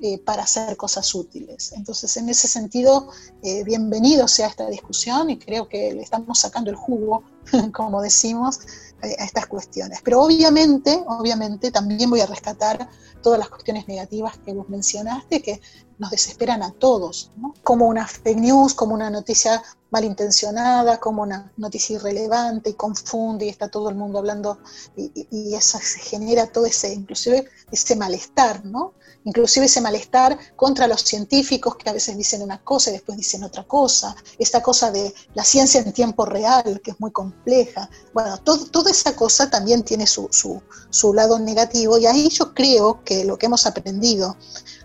[0.00, 1.72] eh, para hacer cosas útiles.
[1.72, 3.08] Entonces, en ese sentido,
[3.42, 7.24] eh, bienvenido sea esta discusión y creo que le estamos sacando el jugo,
[7.74, 8.60] como decimos,
[9.02, 10.00] eh, a estas cuestiones.
[10.04, 12.88] Pero obviamente, obviamente, también voy a rescatar
[13.22, 15.60] todas las cuestiones negativas que vos mencionaste, que
[15.98, 17.32] nos desesperan a todos,
[17.64, 23.48] como una fake news, como una noticia malintencionada, como una noticia irrelevante y confunde y
[23.48, 24.60] está todo el mundo hablando
[24.96, 28.94] y, y, eso se genera todo ese, inclusive ese malestar, ¿no?
[29.24, 33.44] Inclusive ese malestar contra los científicos que a veces dicen una cosa y después dicen
[33.44, 37.90] otra cosa, esta cosa de la ciencia en tiempo real, que es muy compleja.
[38.14, 42.54] Bueno, todo, toda esa cosa también tiene su, su, su lado negativo y ahí yo
[42.54, 44.36] creo que lo que hemos aprendido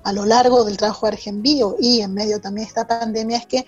[0.04, 1.14] a lo largo del trabajo de
[1.80, 3.66] y en medio también de esta pandemia es que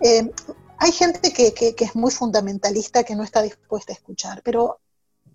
[0.00, 0.32] eh,
[0.78, 4.80] hay gente que, es muy fundamentalista, que no está dispuesta a escuchar, pero,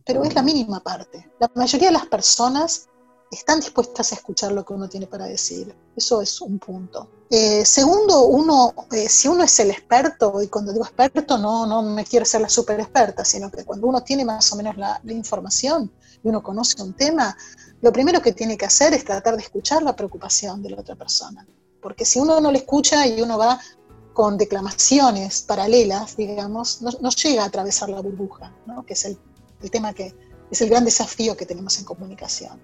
[0.06, 1.32] pero es la mínima parte.
[1.40, 2.88] La mayoría de las personas
[3.32, 5.74] están dispuestas a escuchar lo que uno tiene para decir.
[5.96, 7.10] Eso es un punto.
[7.30, 11.82] Eh, segundo, uno, eh, si uno es el experto, y cuando digo experto no, no
[11.82, 15.00] me quiero ser la super experta, sino que cuando uno tiene más o menos la,
[15.02, 15.90] la información
[16.22, 17.36] y uno conoce un tema,
[17.82, 20.96] lo primero que tiene que hacer es tratar de escuchar la preocupación de la otra
[20.96, 21.48] persona.
[21.82, 23.60] Porque si uno no le escucha y uno va
[24.14, 28.86] con declamaciones paralelas, digamos, no, llega a atravesar la burbuja, ¿no?
[28.86, 29.18] que es el,
[29.62, 30.14] el, tema que
[30.52, 32.60] es el gran desafío que tenemos en comunicación.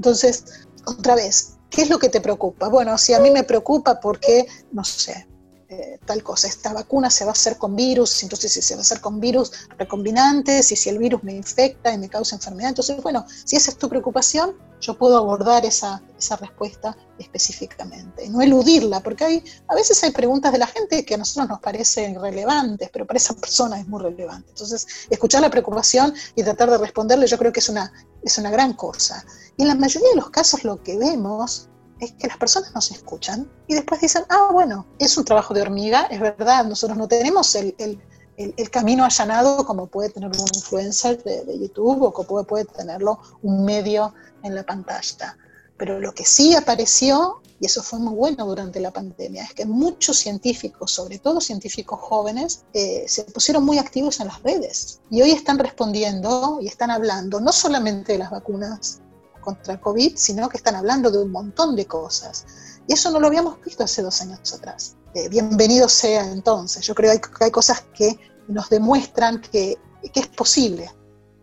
[0.00, 2.68] Entonces, otra vez, ¿qué es lo que te preocupa?
[2.68, 5.28] Bueno, si a mí me preocupa porque, no sé,
[5.72, 8.80] eh, tal cosa, esta vacuna se va a hacer con virus, entonces si se va
[8.80, 12.70] a hacer con virus recombinantes y si el virus me infecta y me causa enfermedad,
[12.70, 18.42] entonces bueno, si esa es tu preocupación, yo puedo abordar esa, esa respuesta específicamente, no
[18.42, 22.20] eludirla, porque hay, a veces hay preguntas de la gente que a nosotros nos parecen
[22.20, 24.48] relevantes, pero para esa persona es muy relevante.
[24.48, 27.92] Entonces, escuchar la preocupación y tratar de responderle, yo creo que es una,
[28.24, 29.24] es una gran cosa.
[29.56, 31.68] Y en la mayoría de los casos lo que vemos
[32.00, 35.62] es que las personas nos escuchan y después dicen, ah, bueno, es un trabajo de
[35.62, 38.00] hormiga, es verdad, nosotros no tenemos el, el,
[38.36, 43.64] el, camino allanado como puede tener un influencer de, YouTube o como puede tenerlo un
[43.64, 45.36] medio en la pantalla.
[45.76, 49.66] Pero lo que sí apareció, y eso fue muy bueno durante la pandemia, es que
[49.66, 55.22] muchos científicos, sobre todo científicos jóvenes, eh, se pusieron muy activos en las redes y
[55.22, 59.00] hoy están respondiendo y están hablando no solamente de las vacunas
[59.40, 62.44] contra el COVID, sino que están hablando de un montón de cosas.
[62.86, 64.96] Y eso no lo habíamos visto hace dos años atrás.
[65.14, 66.86] Eh, bienvenido sea entonces.
[66.86, 70.90] Yo creo que hay, cosas que nos demuestran que, es posible,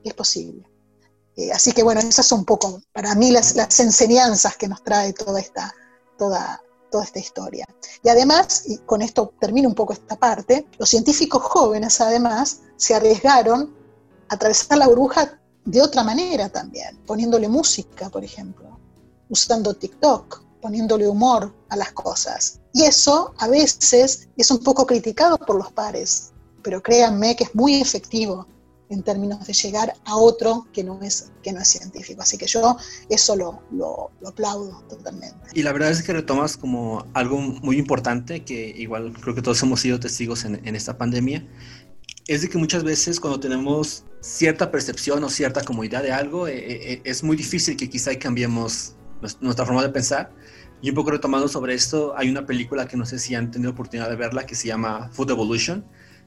[0.04, 0.70] que es posible.
[1.36, 4.84] Eh, así que bueno, esas son un poco para mí las, las enseñanzas que nos
[4.84, 5.74] trae toda esta,
[6.18, 7.66] toda, toda esta historia.
[8.04, 12.96] Y además, y con esto termino un poco esta parte, los científicos jóvenes además se
[12.96, 13.76] arriesgaron
[14.30, 18.80] a atravesar la burbuja de otra manera también, poniéndole música, por ejemplo,
[19.28, 22.62] usando TikTok, poniéndole humor a las cosas.
[22.74, 26.32] Y eso a veces es un poco criticado por los pares,
[26.64, 28.48] pero créanme que es muy efectivo
[28.90, 32.22] en términos de llegar a otro que no es, que no es científico.
[32.22, 32.78] Así que yo
[33.10, 35.36] eso lo, lo, aplaudo totalmente.
[35.54, 39.62] Y la verdad es que retomas como algo muy importante, que igual creo que todos
[39.64, 41.46] hemos sido testigos en, en esta pandemia,
[42.28, 46.58] es de que muchas veces cuando tenemos cierta percepción o cierta comodidad de algo, eh,
[46.58, 48.96] eh, eh, es muy difícil que quizá cambiemos
[49.40, 50.32] nuestra forma de pensar.
[50.82, 53.72] Y un poco retomando sobre esto, hay una película que no sé si han tenido
[53.72, 55.86] oportunidad de verla que se llama Food Evolution,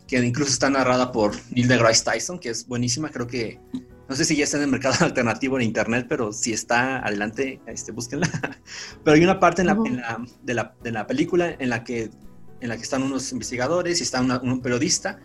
[0.08, 3.10] que incluso está narrada por Neil deGrasse Tyson, que es buenísima.
[3.10, 3.60] Creo que,
[4.08, 7.60] no sé si ya está en el mercado alternativo en internet, pero si está, adelante,
[7.66, 8.28] este, búsquenla.
[9.04, 12.10] pero hay una parte de, la, película en la que,
[12.60, 15.20] en la que están unos investigadores y está un periodista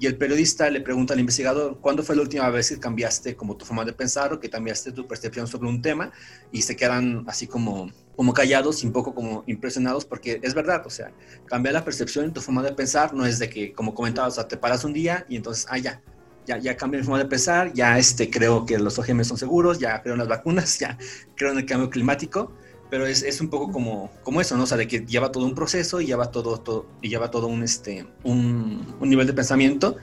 [0.00, 3.54] y el periodista le pregunta al investigador, ¿cuándo fue la última vez que cambiaste como
[3.58, 6.10] tu forma de pensar o que cambiaste tu percepción sobre un tema?
[6.50, 10.86] Y se quedan así como, como callados y un poco como impresionados porque es verdad,
[10.86, 11.12] o sea,
[11.44, 14.48] cambiar la percepción tu forma de pensar no es de que, como comentabas, o sea,
[14.48, 16.00] te paras un día y entonces, ah, ya,
[16.46, 19.80] ya, ya cambié mi forma de pensar, ya este, creo que los OGM son seguros,
[19.80, 20.96] ya creo en las vacunas, ya
[21.36, 22.54] creo en el cambio climático
[22.90, 24.64] pero es, es, un poco como, como eso, ¿no?
[24.64, 27.46] O sea, de que lleva todo un proceso y lleva todo, todo, y lleva todo
[27.46, 29.96] un, este, un, un nivel de pensamiento.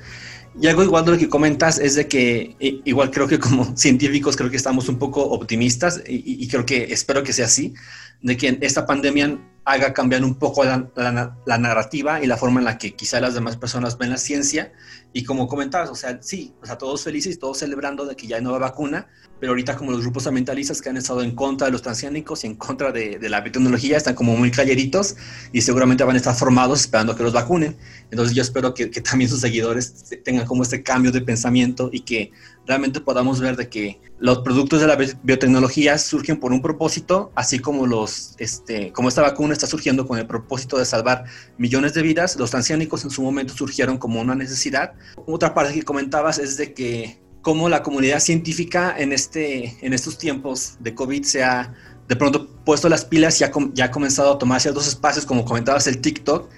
[0.59, 4.35] Y algo igual de lo que comentas es de que igual creo que como científicos
[4.35, 7.73] creo que estamos un poco optimistas y, y creo que espero que sea así,
[8.21, 9.37] de que esta pandemia
[9.67, 13.57] haga cambiar un poco la, narrativa y la forma en la que quizá las demás
[13.57, 14.71] personas ven la ciencia.
[15.11, 18.37] Y como comentabas, o sea, sí, o sea, todos felices, todos celebrando de que ya
[18.37, 19.07] hay nueva vacuna,
[19.41, 22.47] pero ahorita como los grupos ambientalistas que han estado en contra de los transgénicos y
[22.47, 25.17] en contra de, de la biotecnología están como muy calleritos
[25.51, 27.75] y seguramente van a estar formados esperando que los vacunen.
[28.09, 32.01] Entonces yo espero que, que también sus seguidores tengan como este cambio de pensamiento y
[32.01, 32.31] que
[32.67, 37.59] realmente podamos ver de que los productos de la biotecnología surgen por un propósito, así
[37.59, 41.25] como los, este, como esta vacuna está surgiendo con el propósito de salvar
[41.57, 44.93] millones de vidas, los transgénicos en su momento surgieron como una necesidad.
[45.25, 50.17] Otra parte que comentabas es de que cómo la comunidad científica en, este, en estos
[50.17, 51.73] tiempos de COVID se ha
[52.07, 55.45] de pronto puesto las pilas y ha, ya ha comenzado a tomar ciertos espacios, como
[55.45, 56.49] comentabas el TikTok.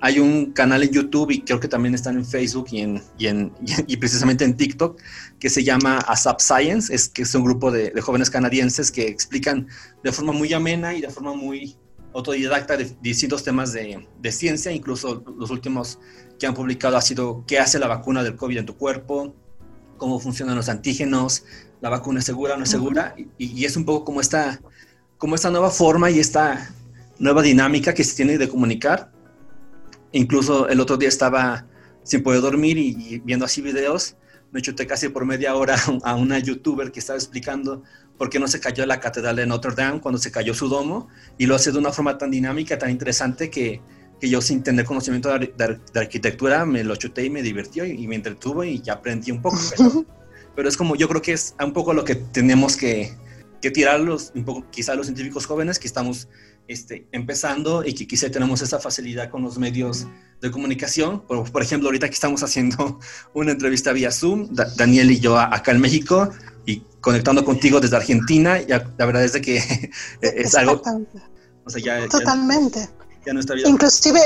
[0.00, 3.26] Hay un canal en YouTube y creo que también están en Facebook y, en, y,
[3.26, 3.52] en,
[3.86, 5.00] y precisamente en TikTok
[5.38, 9.06] que se llama ASAP Science, es que es un grupo de, de, jóvenes canadienses que
[9.08, 9.68] explican
[10.04, 11.76] de forma muy amena y de forma muy
[12.14, 15.98] autodidacta de distintos temas de, de ciencia, incluso los últimos
[16.38, 19.34] que han publicado ha sido qué hace la vacuna del COVID en tu cuerpo,
[19.96, 21.44] cómo funcionan los antígenos,
[21.80, 24.60] la vacuna es segura o no es segura, y, y, es un poco como esta,
[25.18, 26.70] como esta nueva forma y esta
[27.18, 29.12] nueva dinámica que se tiene de comunicar.
[30.16, 31.66] Incluso el otro día estaba
[32.02, 34.16] sin poder dormir y, y viendo así videos,
[34.52, 37.82] me chuté casi por media hora a una youtuber que estaba explicando
[38.16, 41.08] por qué no se cayó la catedral de Notre Dame cuando se cayó su domo,
[41.36, 43.82] y lo hace de una forma tan dinámica, tan interesante que
[44.20, 47.84] que yo sin tener conocimiento de, de, de, arquitectura me lo chuté y me divirtió
[47.84, 49.58] y, y, me entretuvo y ya aprendí un poco.
[49.76, 50.04] Pero,
[50.54, 53.14] pero, es como yo creo que es un poco lo que tenemos que,
[53.60, 56.28] que tirar los, un poco, quizá los científicos jóvenes que estamos
[56.68, 60.06] este, empezando y que quizá tenemos esa facilidad con los medios
[60.40, 61.20] de comunicación.
[61.26, 62.98] Por, por ejemplo, ahorita que estamos haciendo
[63.34, 66.30] una entrevista vía Zoom, da, Daniel y yo acá en México
[66.64, 70.82] y conectando contigo desde Argentina, ya, la verdad es de que es algo...
[71.64, 72.88] O sea, ya, Totalmente.
[73.26, 73.32] Ya,
[73.66, 74.20] Inclusive,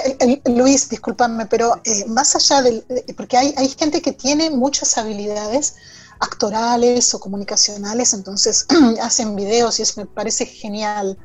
[0.45, 2.85] Luis, discúlpame, pero eh, más allá del,
[3.17, 5.77] porque hay, hay gente que tiene muchas habilidades
[6.21, 8.67] actorales o comunicacionales, entonces
[9.03, 11.19] hacen videos y eso me parece genial,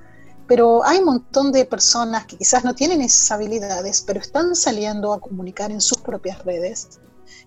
[0.47, 5.13] pero hay un montón de personas que quizás no tienen esas habilidades, pero están saliendo
[5.13, 6.99] a comunicar en sus propias redes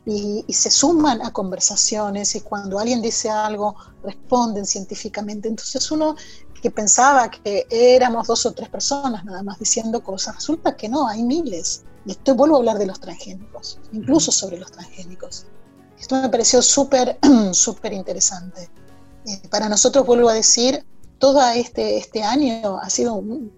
[0.04, 5.48] y, y, se suman a conversaciones y cuando alguien dice algo responden científicamente.
[5.48, 6.16] Entonces uno
[6.60, 11.06] que pensaba que éramos dos o tres personas nada más diciendo cosas, resulta que no,
[11.08, 11.84] hay miles.
[12.04, 15.46] Y esto vuelvo a hablar de los transgénicos, incluso sobre los transgénicos.
[15.98, 17.18] Esto me pareció súper,
[17.52, 18.70] súper interesante.
[19.26, 20.84] Eh, para nosotros, vuelvo a decir,
[21.18, 23.52] todo este, este año ha sido un,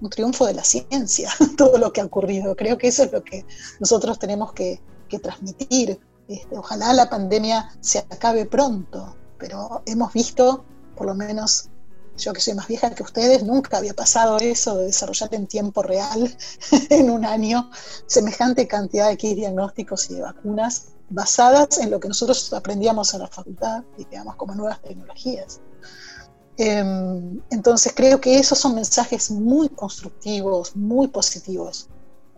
[0.00, 2.56] un, triunfo de la ciencia, todo lo que ha ocurrido.
[2.56, 3.44] Creo que eso es lo que
[3.80, 6.00] nosotros tenemos que, que transmitir.
[6.28, 10.64] Este, ojalá la pandemia se acabe pronto, pero hemos visto,
[10.96, 11.68] por lo menos
[12.16, 15.82] yo que soy más vieja que ustedes, nunca había pasado eso de desarrollar en tiempo
[15.82, 16.36] real,
[16.90, 17.70] en un año,
[18.06, 23.20] semejante cantidad de kits diagnósticos y de vacunas basadas en lo que nosotros aprendíamos en
[23.20, 25.60] la facultad, digamos, como nuevas tecnologías.
[26.58, 31.88] Eh, entonces creo que esos son mensajes muy constructivos, muy positivos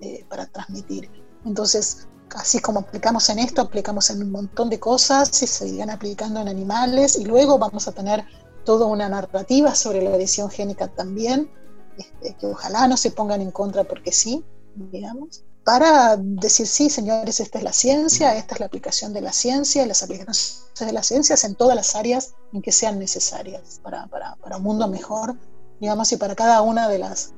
[0.00, 1.10] eh, para transmitir.
[1.44, 5.90] Entonces, así como aplicamos en esto, aplicamos en un montón de cosas y se irán
[5.90, 8.24] aplicando en animales y luego vamos a tener
[8.64, 11.50] toda una narrativa sobre la edición génica también,
[11.96, 17.40] este, que ojalá no se pongan en contra porque sí, digamos, para decir sí, señores,
[17.40, 21.06] esta es la ciencia, esta es la aplicación de la ciencia, las aplicaciones de las
[21.06, 25.36] ciencias en todas las áreas en que sean necesarias para, para, para un mundo mejor,
[25.78, 27.34] digamos, y para cada una de las,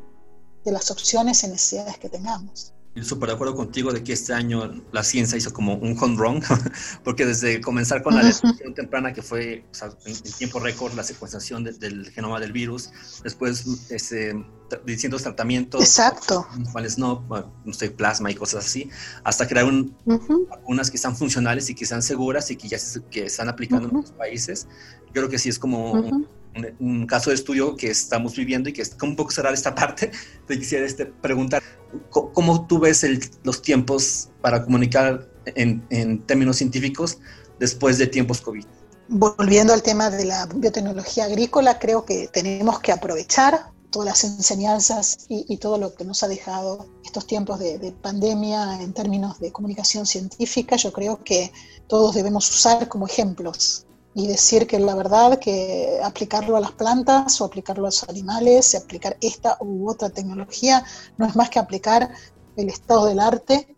[0.65, 2.73] de las opciones y necesidades que tengamos
[3.03, 6.43] súper de acuerdo contigo de que este año la ciencia hizo como un home run,
[7.05, 11.05] porque desde comenzar con la detección temprana, que fue o sea, en, tiempo récord la
[11.05, 12.91] secuenciación de, del genoma del virus,
[13.23, 14.45] después este,
[14.85, 16.47] distintos tratamientos, Exacto.
[16.73, 17.25] cuáles no,
[17.65, 18.91] no sé, plasma y cosas así,
[19.23, 20.49] hasta crear un, uh -huh.
[20.49, 23.87] vacunas que están funcionales y que sean seguras y que ya se, que están aplicando
[23.87, 23.95] uh -huh.
[23.95, 24.67] en otros países.
[25.07, 25.93] Yo creo que sí es como...
[25.93, 26.13] Uh -huh.
[26.13, 29.31] un, un, un, caso de estudio que estamos viviendo y que es como un poco
[29.31, 30.11] cerrar esta parte,
[30.49, 31.63] te quisiera este, preguntar,
[32.11, 37.19] ¿cómo tú ves el, los tiempos para comunicar en, en términos científicos
[37.61, 38.65] después de tiempos COVID.
[39.09, 45.27] Volviendo al tema de la biotecnología agrícola, creo que tenemos que aprovechar todas las enseñanzas
[45.29, 50.07] y, todo lo que nos ha dejado estos tiempos de, pandemia en términos de comunicación
[50.07, 51.53] científica, yo creo que
[51.89, 57.41] todos debemos usar como ejemplos y decir que la verdad que aplicarlo a las plantas
[57.41, 60.85] o aplicarlo a los animales, aplicar esta u otra tecnología,
[61.17, 62.11] no es más que aplicar
[62.57, 63.77] el estado del arte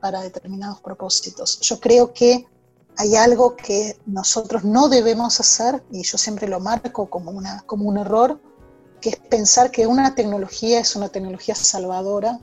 [0.00, 1.60] para determinados propósitos.
[1.60, 2.46] Yo creo que
[2.96, 7.88] hay algo que nosotros no debemos hacer, y yo siempre lo marco como, una, como
[7.88, 8.40] un error,
[9.00, 12.40] que es pensar que una tecnología es una tecnología salvadora,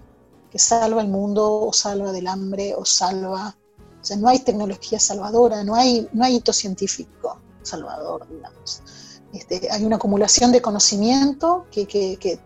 [0.52, 3.56] que salva el mundo o salva del hambre o salva...
[4.04, 8.84] O sea, no hay tecnología salvadora, no hay, no hay hito científico salvador, digamos.
[9.32, 12.38] Este, hay una acumulación de conocimiento que, que, que,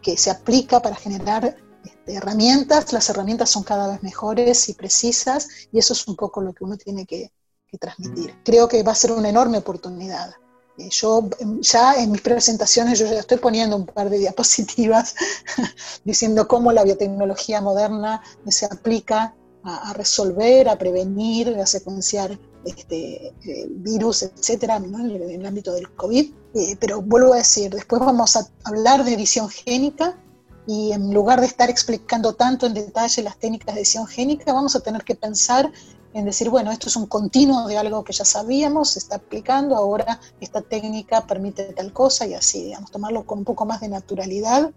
[0.00, 5.48] que se aplica para generar este, herramientas, las herramientas son cada vez mejores y precisas
[5.70, 7.30] y eso es un poco lo que uno tiene que,
[7.66, 8.34] que transmitir.
[8.42, 10.34] Creo que va a ser una enorme oportunidad
[10.78, 15.14] eh, yo em, ya en mis presentaciones yo ya estoy poniendo un par de diapositivas
[16.04, 19.34] diciendo cómo la biotecnología moderna se aplica
[19.64, 26.32] a, resolver, a prevenir, a secuenciar este, eh, virus, etcétera, en, el, ámbito del COVID.
[26.54, 30.18] Eh, pero vuelvo a decir, después vamos a hablar de edición génica
[30.66, 34.76] y en lugar de estar explicando tanto en detalle las técnicas de edición génica, vamos
[34.76, 35.70] a tener que pensar
[36.14, 39.76] en decir, bueno, esto es un continuo de algo que ya sabíamos, se está aplicando,
[39.76, 43.88] ahora esta técnica permite tal cosa y así, digamos, tomarlo con un poco más de
[43.88, 44.72] naturalidad.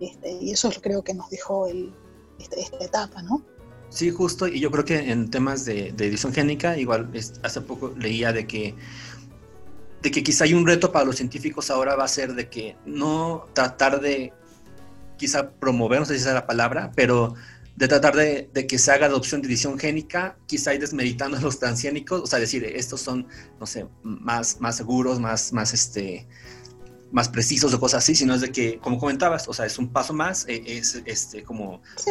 [0.00, 1.94] Este, y eso es creo que nos dejó el,
[2.38, 3.42] este, esta etapa, ¿no?
[3.92, 7.10] Sí, justo, y yo creo que en temas de, edición génica, igual
[7.42, 8.74] hace poco leía de que
[10.00, 12.76] de que quizá hay un reto para los científicos ahora va a ser de que
[12.86, 14.32] no tratar de
[15.16, 17.34] quizá promover, no sé si esa es la palabra, pero
[17.76, 21.58] de tratar de, que se haga adopción de edición génica, quizá ir desmeditando a los
[21.58, 23.28] transgénicos, o sea, decir, estos son,
[23.60, 26.26] no sé, más, más seguros, más, más, este,
[27.12, 29.92] más precisos o cosas así, sino es de que, como comentabas, o sea, es un
[29.92, 31.82] paso más, e, es este, como...
[31.96, 32.10] Sí,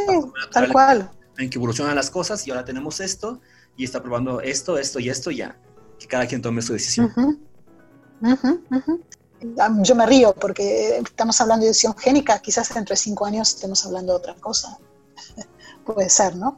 [0.51, 1.11] tal cual.
[1.37, 3.41] En que evolucionan las cosas y ahora tenemos esto
[3.77, 5.57] y está probando esto, esto y esto ya,
[5.99, 7.11] que cada quien tome su decisión.
[9.81, 14.13] Yo me río porque estamos hablando de edición génica, quizás entre cinco años estemos hablando
[14.13, 14.77] de otra cosa.
[15.85, 16.57] puede ser, ¿no?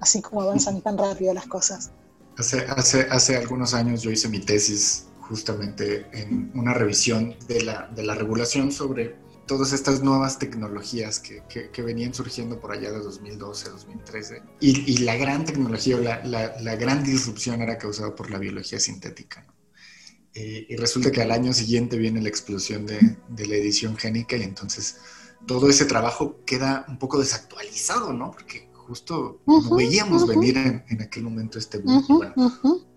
[0.00, 1.90] Así como avanzan tan rápido las cosas.
[2.38, 7.88] Hace, hace, hace algunos años yo hice mi tesis justamente en una revisión de la,
[7.88, 9.16] de la regulación sobre
[9.46, 14.42] todas estas nuevas tecnologías que, que, venían surgiendo por allá de 2012, 2013.
[14.60, 18.80] Y, y la gran tecnología, la, la, la, gran disrupción era causada por la biología
[18.80, 19.46] sintética.
[20.34, 24.36] Eh, y resulta que al año siguiente viene la explosión de, de la edición génica
[24.36, 24.96] y entonces
[25.46, 28.32] todo ese trabajo queda un poco desactualizado, ¿no?
[28.32, 29.40] Porque justo
[29.76, 32.04] veíamos venir en, aquel momento este boom.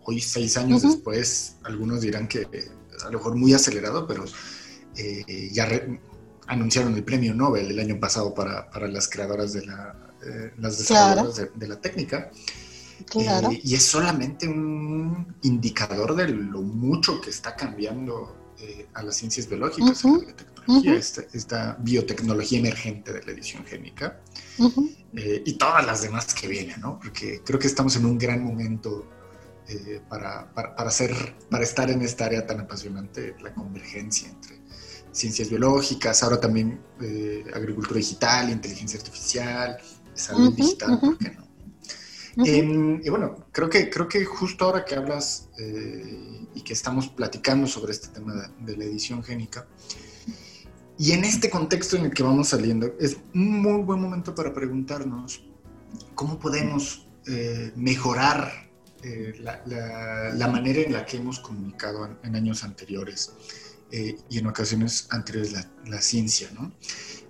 [0.03, 2.47] Hoy, seis años después, algunos dirán que
[3.01, 4.25] a lo mejor muy acelerado, pero
[4.95, 5.67] eh, ya
[6.49, 11.49] anunciaron el premio Nobel el año pasado para, las creadoras de la, eh, las desarrolladoras
[11.55, 12.29] de, la técnica.
[13.05, 13.51] Claro.
[13.51, 18.35] Eh, y es solamente un indicador de lo mucho que está cambiando
[18.93, 20.03] a las ciencias biológicas,
[21.33, 24.19] esta, biotecnología emergente de la edición génica
[25.15, 26.99] eh, y todas las demás que vienen, ¿no?
[26.99, 29.09] Porque creo que estamos en un gran momento
[29.67, 34.58] eh, para, para, para, hacer, para estar en esta área tan apasionante, la convergencia entre
[35.11, 39.77] ciencias biológicas, ahora también eh, agricultura digital, inteligencia artificial,
[40.13, 41.49] salud digital, ¿por qué no?
[42.45, 45.49] Em, y bueno, creo que, creo que justo ahora que hablas
[46.53, 49.67] y que estamos platicando sobre este tema de la edición génica,
[50.99, 54.53] y en este contexto en el que vamos saliendo, es un muy buen momento para
[54.53, 55.41] preguntarnos
[56.13, 58.69] cómo podemos eh, mejorar
[59.01, 63.31] eh, la, manera en la que hemos comunicado en, años anteriores
[63.91, 65.53] eh, y en ocasiones anteriores
[65.85, 66.71] la, ciencia, ¿no?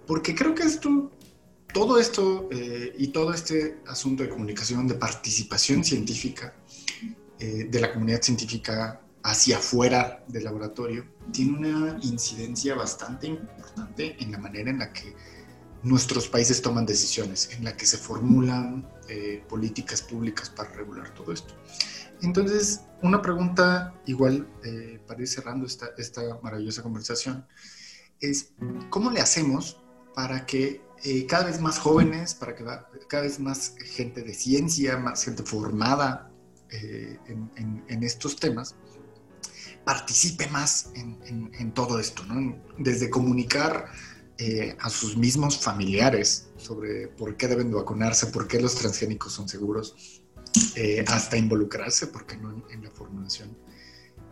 [0.06, 1.12] Porque creo que esto,
[1.74, 2.50] todo esto
[2.98, 6.56] y todo este asunto de comunicación, de participación científica
[7.38, 14.38] de la comunidad científica hacia afuera del laboratorio, tiene una incidencia bastante importante en la
[14.40, 15.16] manera en la que
[15.84, 21.32] nuestros países toman decisiones, en la que se formulan eh, políticas públicas para regular todo
[21.32, 21.54] esto.
[22.22, 27.46] Entonces, una pregunta igual eh, para ir cerrando esta, esta maravillosa conversación
[28.20, 28.54] es,
[28.90, 29.82] ¿cómo le hacemos
[30.14, 32.66] para que eh, cada vez más jóvenes, para que
[33.08, 36.26] cada vez más gente de ciencia, más gente formada
[36.72, 38.76] en estos temas,
[39.90, 42.56] participe más en, todo esto, ¿no?
[42.78, 43.88] Desde comunicar
[44.38, 49.50] eh, a sus mismos familiares sobre por qué deben vacunarse, por qué los transgénicos son
[49.50, 50.19] seguros,
[50.76, 53.56] eh, hasta involucrarse, ¿por qué no en, la formulación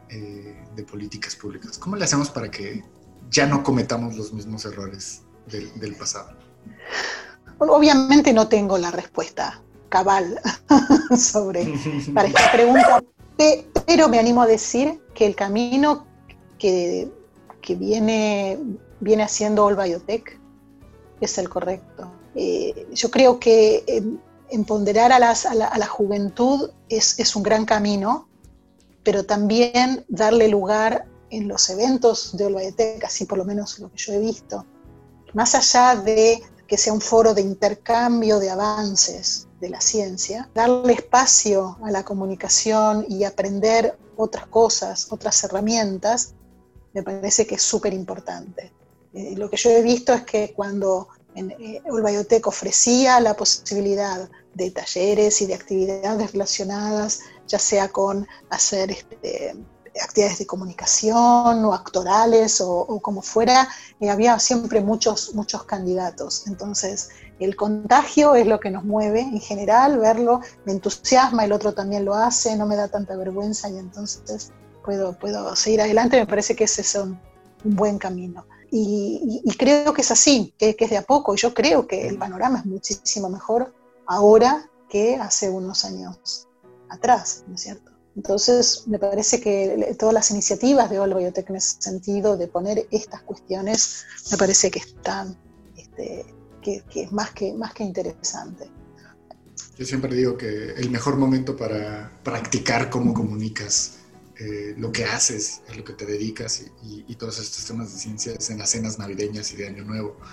[0.10, 1.78] eh, de políticas públicas?
[1.78, 2.84] ¿Cómo le hacemos para que
[3.30, 6.36] ya no cometamos los mismos errores del, pasado?
[7.60, 10.40] Obviamente no tengo la respuesta cabal
[11.18, 11.74] sobre
[12.14, 13.04] para esta pregunta,
[13.86, 16.06] pero me animo a decir que el camino
[16.58, 17.10] que,
[17.70, 18.58] viene,
[19.00, 20.40] viene haciendo All Biotech
[21.22, 22.12] es el correcto.
[22.36, 23.84] Eh, yo creo que
[24.50, 28.28] empoderar a, la, juventud es, un gran camino,
[29.04, 33.98] pero también darle lugar en los eventos de Biotech, así por lo menos lo que
[33.98, 34.66] yo he visto,
[35.34, 40.94] más allá de que sea un foro de intercambio de avances de la ciencia, darle
[40.94, 46.34] espacio a la comunicación y aprender otras cosas, otras herramientas,
[46.94, 48.72] me parece que es súper importante.
[49.14, 51.08] Eh, lo que yo he visto es que cuando
[51.38, 51.82] en, eh,
[52.44, 59.56] ofrecía la posibilidad de talleres y de actividades relacionadas, ya sea con hacer este,
[60.02, 63.68] actividades de comunicación o actorales o, como fuera,
[64.00, 66.48] eh, había siempre muchos, muchos candidatos.
[66.48, 67.10] Entonces,
[67.40, 72.06] el contagio es lo que nos mueve en general, verlo, me entusiasma, el otro también
[72.06, 74.52] lo hace, no me da tanta vergüenza y entonces
[74.84, 77.20] puedo, puedo seguir adelante, me parece que ese es un,
[77.64, 78.46] buen camino.
[78.70, 81.36] Y, creo que es así, que, es de a poco.
[81.36, 83.74] Yo creo que el panorama es muchísimo mejor
[84.06, 86.48] ahora que hace unos años
[86.90, 87.92] atrás, ¿no es cierto?
[88.16, 92.88] Entonces, me parece que todas las iniciativas de All Biotech en ese sentido, de poner
[92.90, 95.38] estas cuestiones, me parece que están,
[95.76, 96.26] este,
[96.62, 98.70] que, es más que, más que interesante.
[99.78, 104.00] Yo siempre digo que el mejor momento para practicar cómo comunicas
[104.40, 108.52] eh, lo que haces, a lo que te dedicas y, todos estos temas de ciencias
[108.52, 110.18] en las cenas navideñas y de Año Nuevo.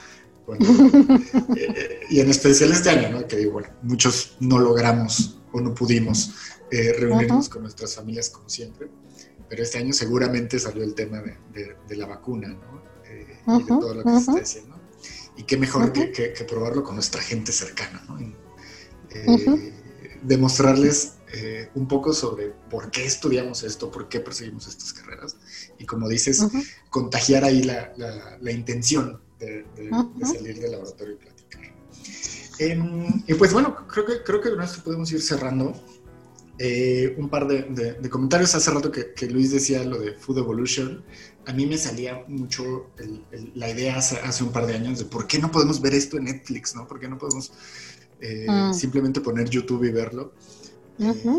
[1.57, 3.27] Eh, y en especial este año, ¿no?
[3.27, 6.35] que bueno, muchos no logramos o no pudimos
[6.71, 8.91] eh, reunirnos con nuestras familias como siempre,
[9.49, 12.83] pero este año seguramente salió el tema de, la vacuna ¿no?
[13.57, 14.81] y de todo lo que se está diciendo.
[15.39, 18.19] Y qué mejor que, que, probarlo con nuestra gente cercana, ¿no?
[20.25, 25.37] demostrarles eh, un poco sobre por qué estudiamos esto, por qué perseguimos estas carreras.
[25.79, 26.47] Y como dices,
[26.91, 27.93] contagiar ahí la,
[28.41, 29.65] la, intención de,
[30.23, 31.63] salir del laboratorio y platicar.
[32.59, 35.75] Em, y pues bueno, creo que, creo que con esto podemos ir cerrando.
[36.57, 41.05] Eh, un par de, comentarios hace rato que, que, Luis decía lo de Food Evolution.
[41.47, 42.91] A mí me salía mucho
[43.55, 46.17] la idea hace, hace, un par de años de por qué no podemos ver esto
[46.17, 46.87] en Netflix, ¿no?
[46.87, 47.53] ¿Por qué no podemos
[48.21, 48.73] eh, mm.
[48.73, 50.33] simplemente poner YouTube y verlo?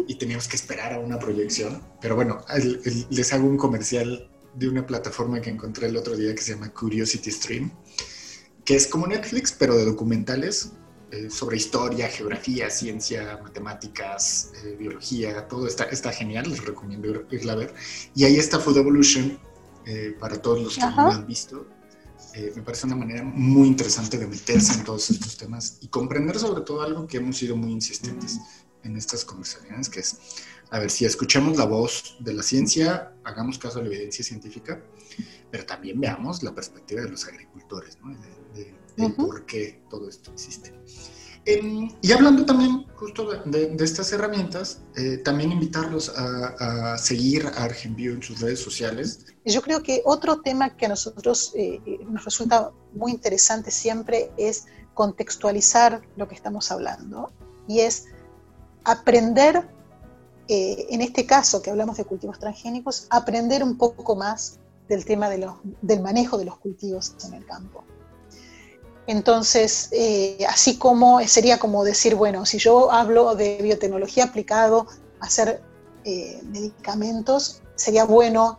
[0.07, 1.81] Y teníamos que esperar a una proyección.
[2.01, 2.43] Pero bueno,
[3.09, 6.71] les hago un comercial de una plataforma que encontré el otro día que se llama
[6.71, 7.71] Curiosity Stream,
[8.63, 10.71] que es como Netflix, pero de documentales
[11.11, 17.53] eh, sobre historia, geografía, ciencia, matemáticas, eh, biología, todo está, está genial, les recomiendo irla
[17.53, 17.73] a ver.
[18.15, 19.37] Y ahí está Food Evolution,
[19.85, 21.67] eh, para todos los que no lo han visto.
[22.55, 26.61] me parece una manera muy interesante de meterse en todos estos temas y comprender sobre
[26.61, 28.39] todo algo que hemos sido muy insistentes,
[28.85, 30.17] en estas conversaciones, que es,
[30.69, 34.81] a ver, si escuchamos la voz de la ciencia, hagamos caso a la evidencia científica,
[35.51, 38.15] pero también veamos la perspectiva de los agricultores, ¿no?
[38.53, 38.73] De,
[39.09, 40.73] por qué todo esto existe.
[41.43, 48.13] Em, y hablando también justo de, estas herramientas, eh, también invitarlos a, seguir a Argenbio
[48.13, 49.25] en sus redes sociales.
[49.43, 54.31] Yo creo que otro tema que a nosotros eh, eh, nos resulta muy interesante siempre
[54.37, 57.31] es contextualizar lo que estamos hablando
[57.67, 58.05] y es
[58.85, 59.67] aprender,
[60.47, 65.29] eh, en este caso que hablamos de cultivos transgénicos, aprender un poco más del tema
[65.29, 67.83] del manejo de los cultivos en el campo.
[69.07, 74.87] Entonces, eh, así como sería como decir, bueno, si yo hablo de biotecnología aplicado
[75.19, 75.61] a hacer
[76.05, 78.57] eh, medicamentos, sería bueno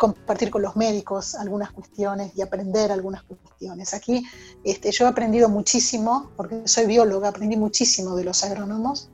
[0.00, 3.92] compartir con los médicos algunas cuestiones y aprender algunas cuestiones.
[3.92, 4.24] Aquí
[4.64, 9.10] este, yo he aprendido muchísimo, porque soy bióloga, aprendí muchísimo de los agrónomos,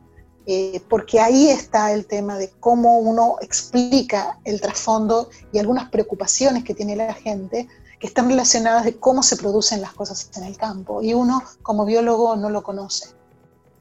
[0.46, 6.62] eh, porque ahí está el tema de cómo uno explica el trasfondo y algunas preocupaciones
[6.62, 7.66] que tiene la gente
[7.98, 11.84] que están relacionadas de cómo se producen las cosas en el campo y uno como
[11.84, 13.08] biólogo no lo conoce.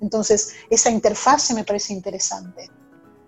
[0.02, 2.72] Entonces, esa interfase me parece interesante.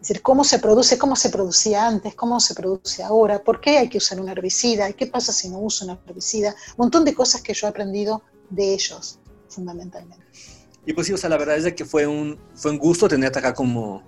[0.02, 3.80] Es decir, cómo se produce, cómo se producía antes, cómo se produce ahora, por qué
[3.80, 7.16] hay que usar un herbicida, qué pasa si no uso un herbicida, un montón de
[7.16, 9.20] cosas que yo he aprendido de ellos,
[9.50, 10.24] fundamentalmente.
[10.86, 13.40] Y pues sí, o sea, la verdad es que fue un, fue un gusto tenerte
[13.40, 14.04] acá como,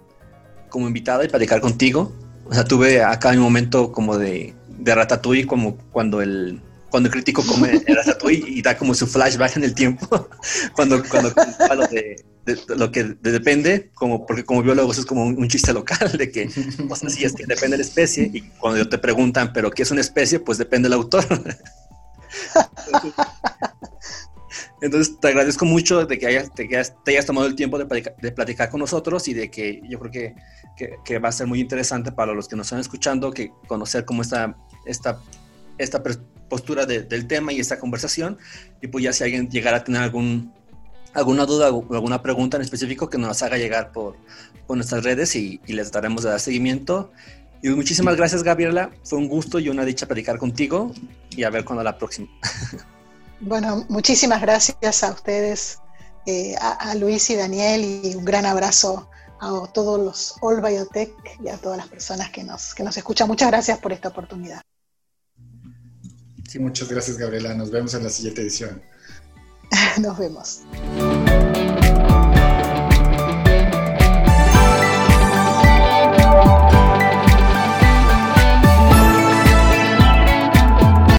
[0.69, 2.13] como invitada y platicar contigo.
[2.45, 7.13] O sea, tuve acá un momento como de, de ratatouille, como cuando el, cuando el
[7.13, 10.29] crítico come el ratatouille y da como su flashback en el tiempo,
[10.73, 11.33] cuando, cuando
[11.75, 12.23] lo de,
[12.67, 16.49] lo que depende, como, porque como biólogo es como un, chiste local de que,
[16.89, 19.83] o sea, sí, es que depende de la especie y cuando te preguntan, pero ¿qué
[19.83, 20.39] es una especie?
[20.39, 21.25] Pues depende del autor.
[24.81, 26.67] Entonces, te agradezco mucho de que hayas, te,
[27.07, 27.85] hayas tomado el tiempo de,
[28.31, 30.35] platicar con nosotros y de que yo creo que,
[31.03, 34.21] que, va a ser muy interesante para los que nos están escuchando, que conocer cómo
[34.21, 35.19] está esta,
[35.77, 36.01] esta
[36.49, 38.37] postura del tema y esta conversación.
[38.81, 40.53] Y pues ya si alguien llegara a tener algún,
[41.13, 44.15] alguna duda o alguna pregunta en específico, que nos haga llegar por,
[44.67, 47.11] por nuestras redes y, y, les daremos de dar seguimiento.
[47.61, 48.91] Y muchísimas gracias, Gabriela.
[49.03, 50.93] Fue un gusto y una dicha platicar contigo
[51.31, 52.27] y a ver cuándo la próxima.
[53.41, 55.79] Bueno, muchísimas gracias a ustedes,
[56.25, 61.47] eh, a, Luis y Daniel, y un gran abrazo a todos los All Biotech y
[61.47, 63.29] a todas las personas que nos, que nos escuchan.
[63.29, 64.61] Muchas gracias por esta oportunidad.
[66.49, 67.53] Sí, muchas gracias, Gabriela.
[67.53, 68.81] Nos vemos en la siguiente edición.
[69.99, 70.61] nos vemos.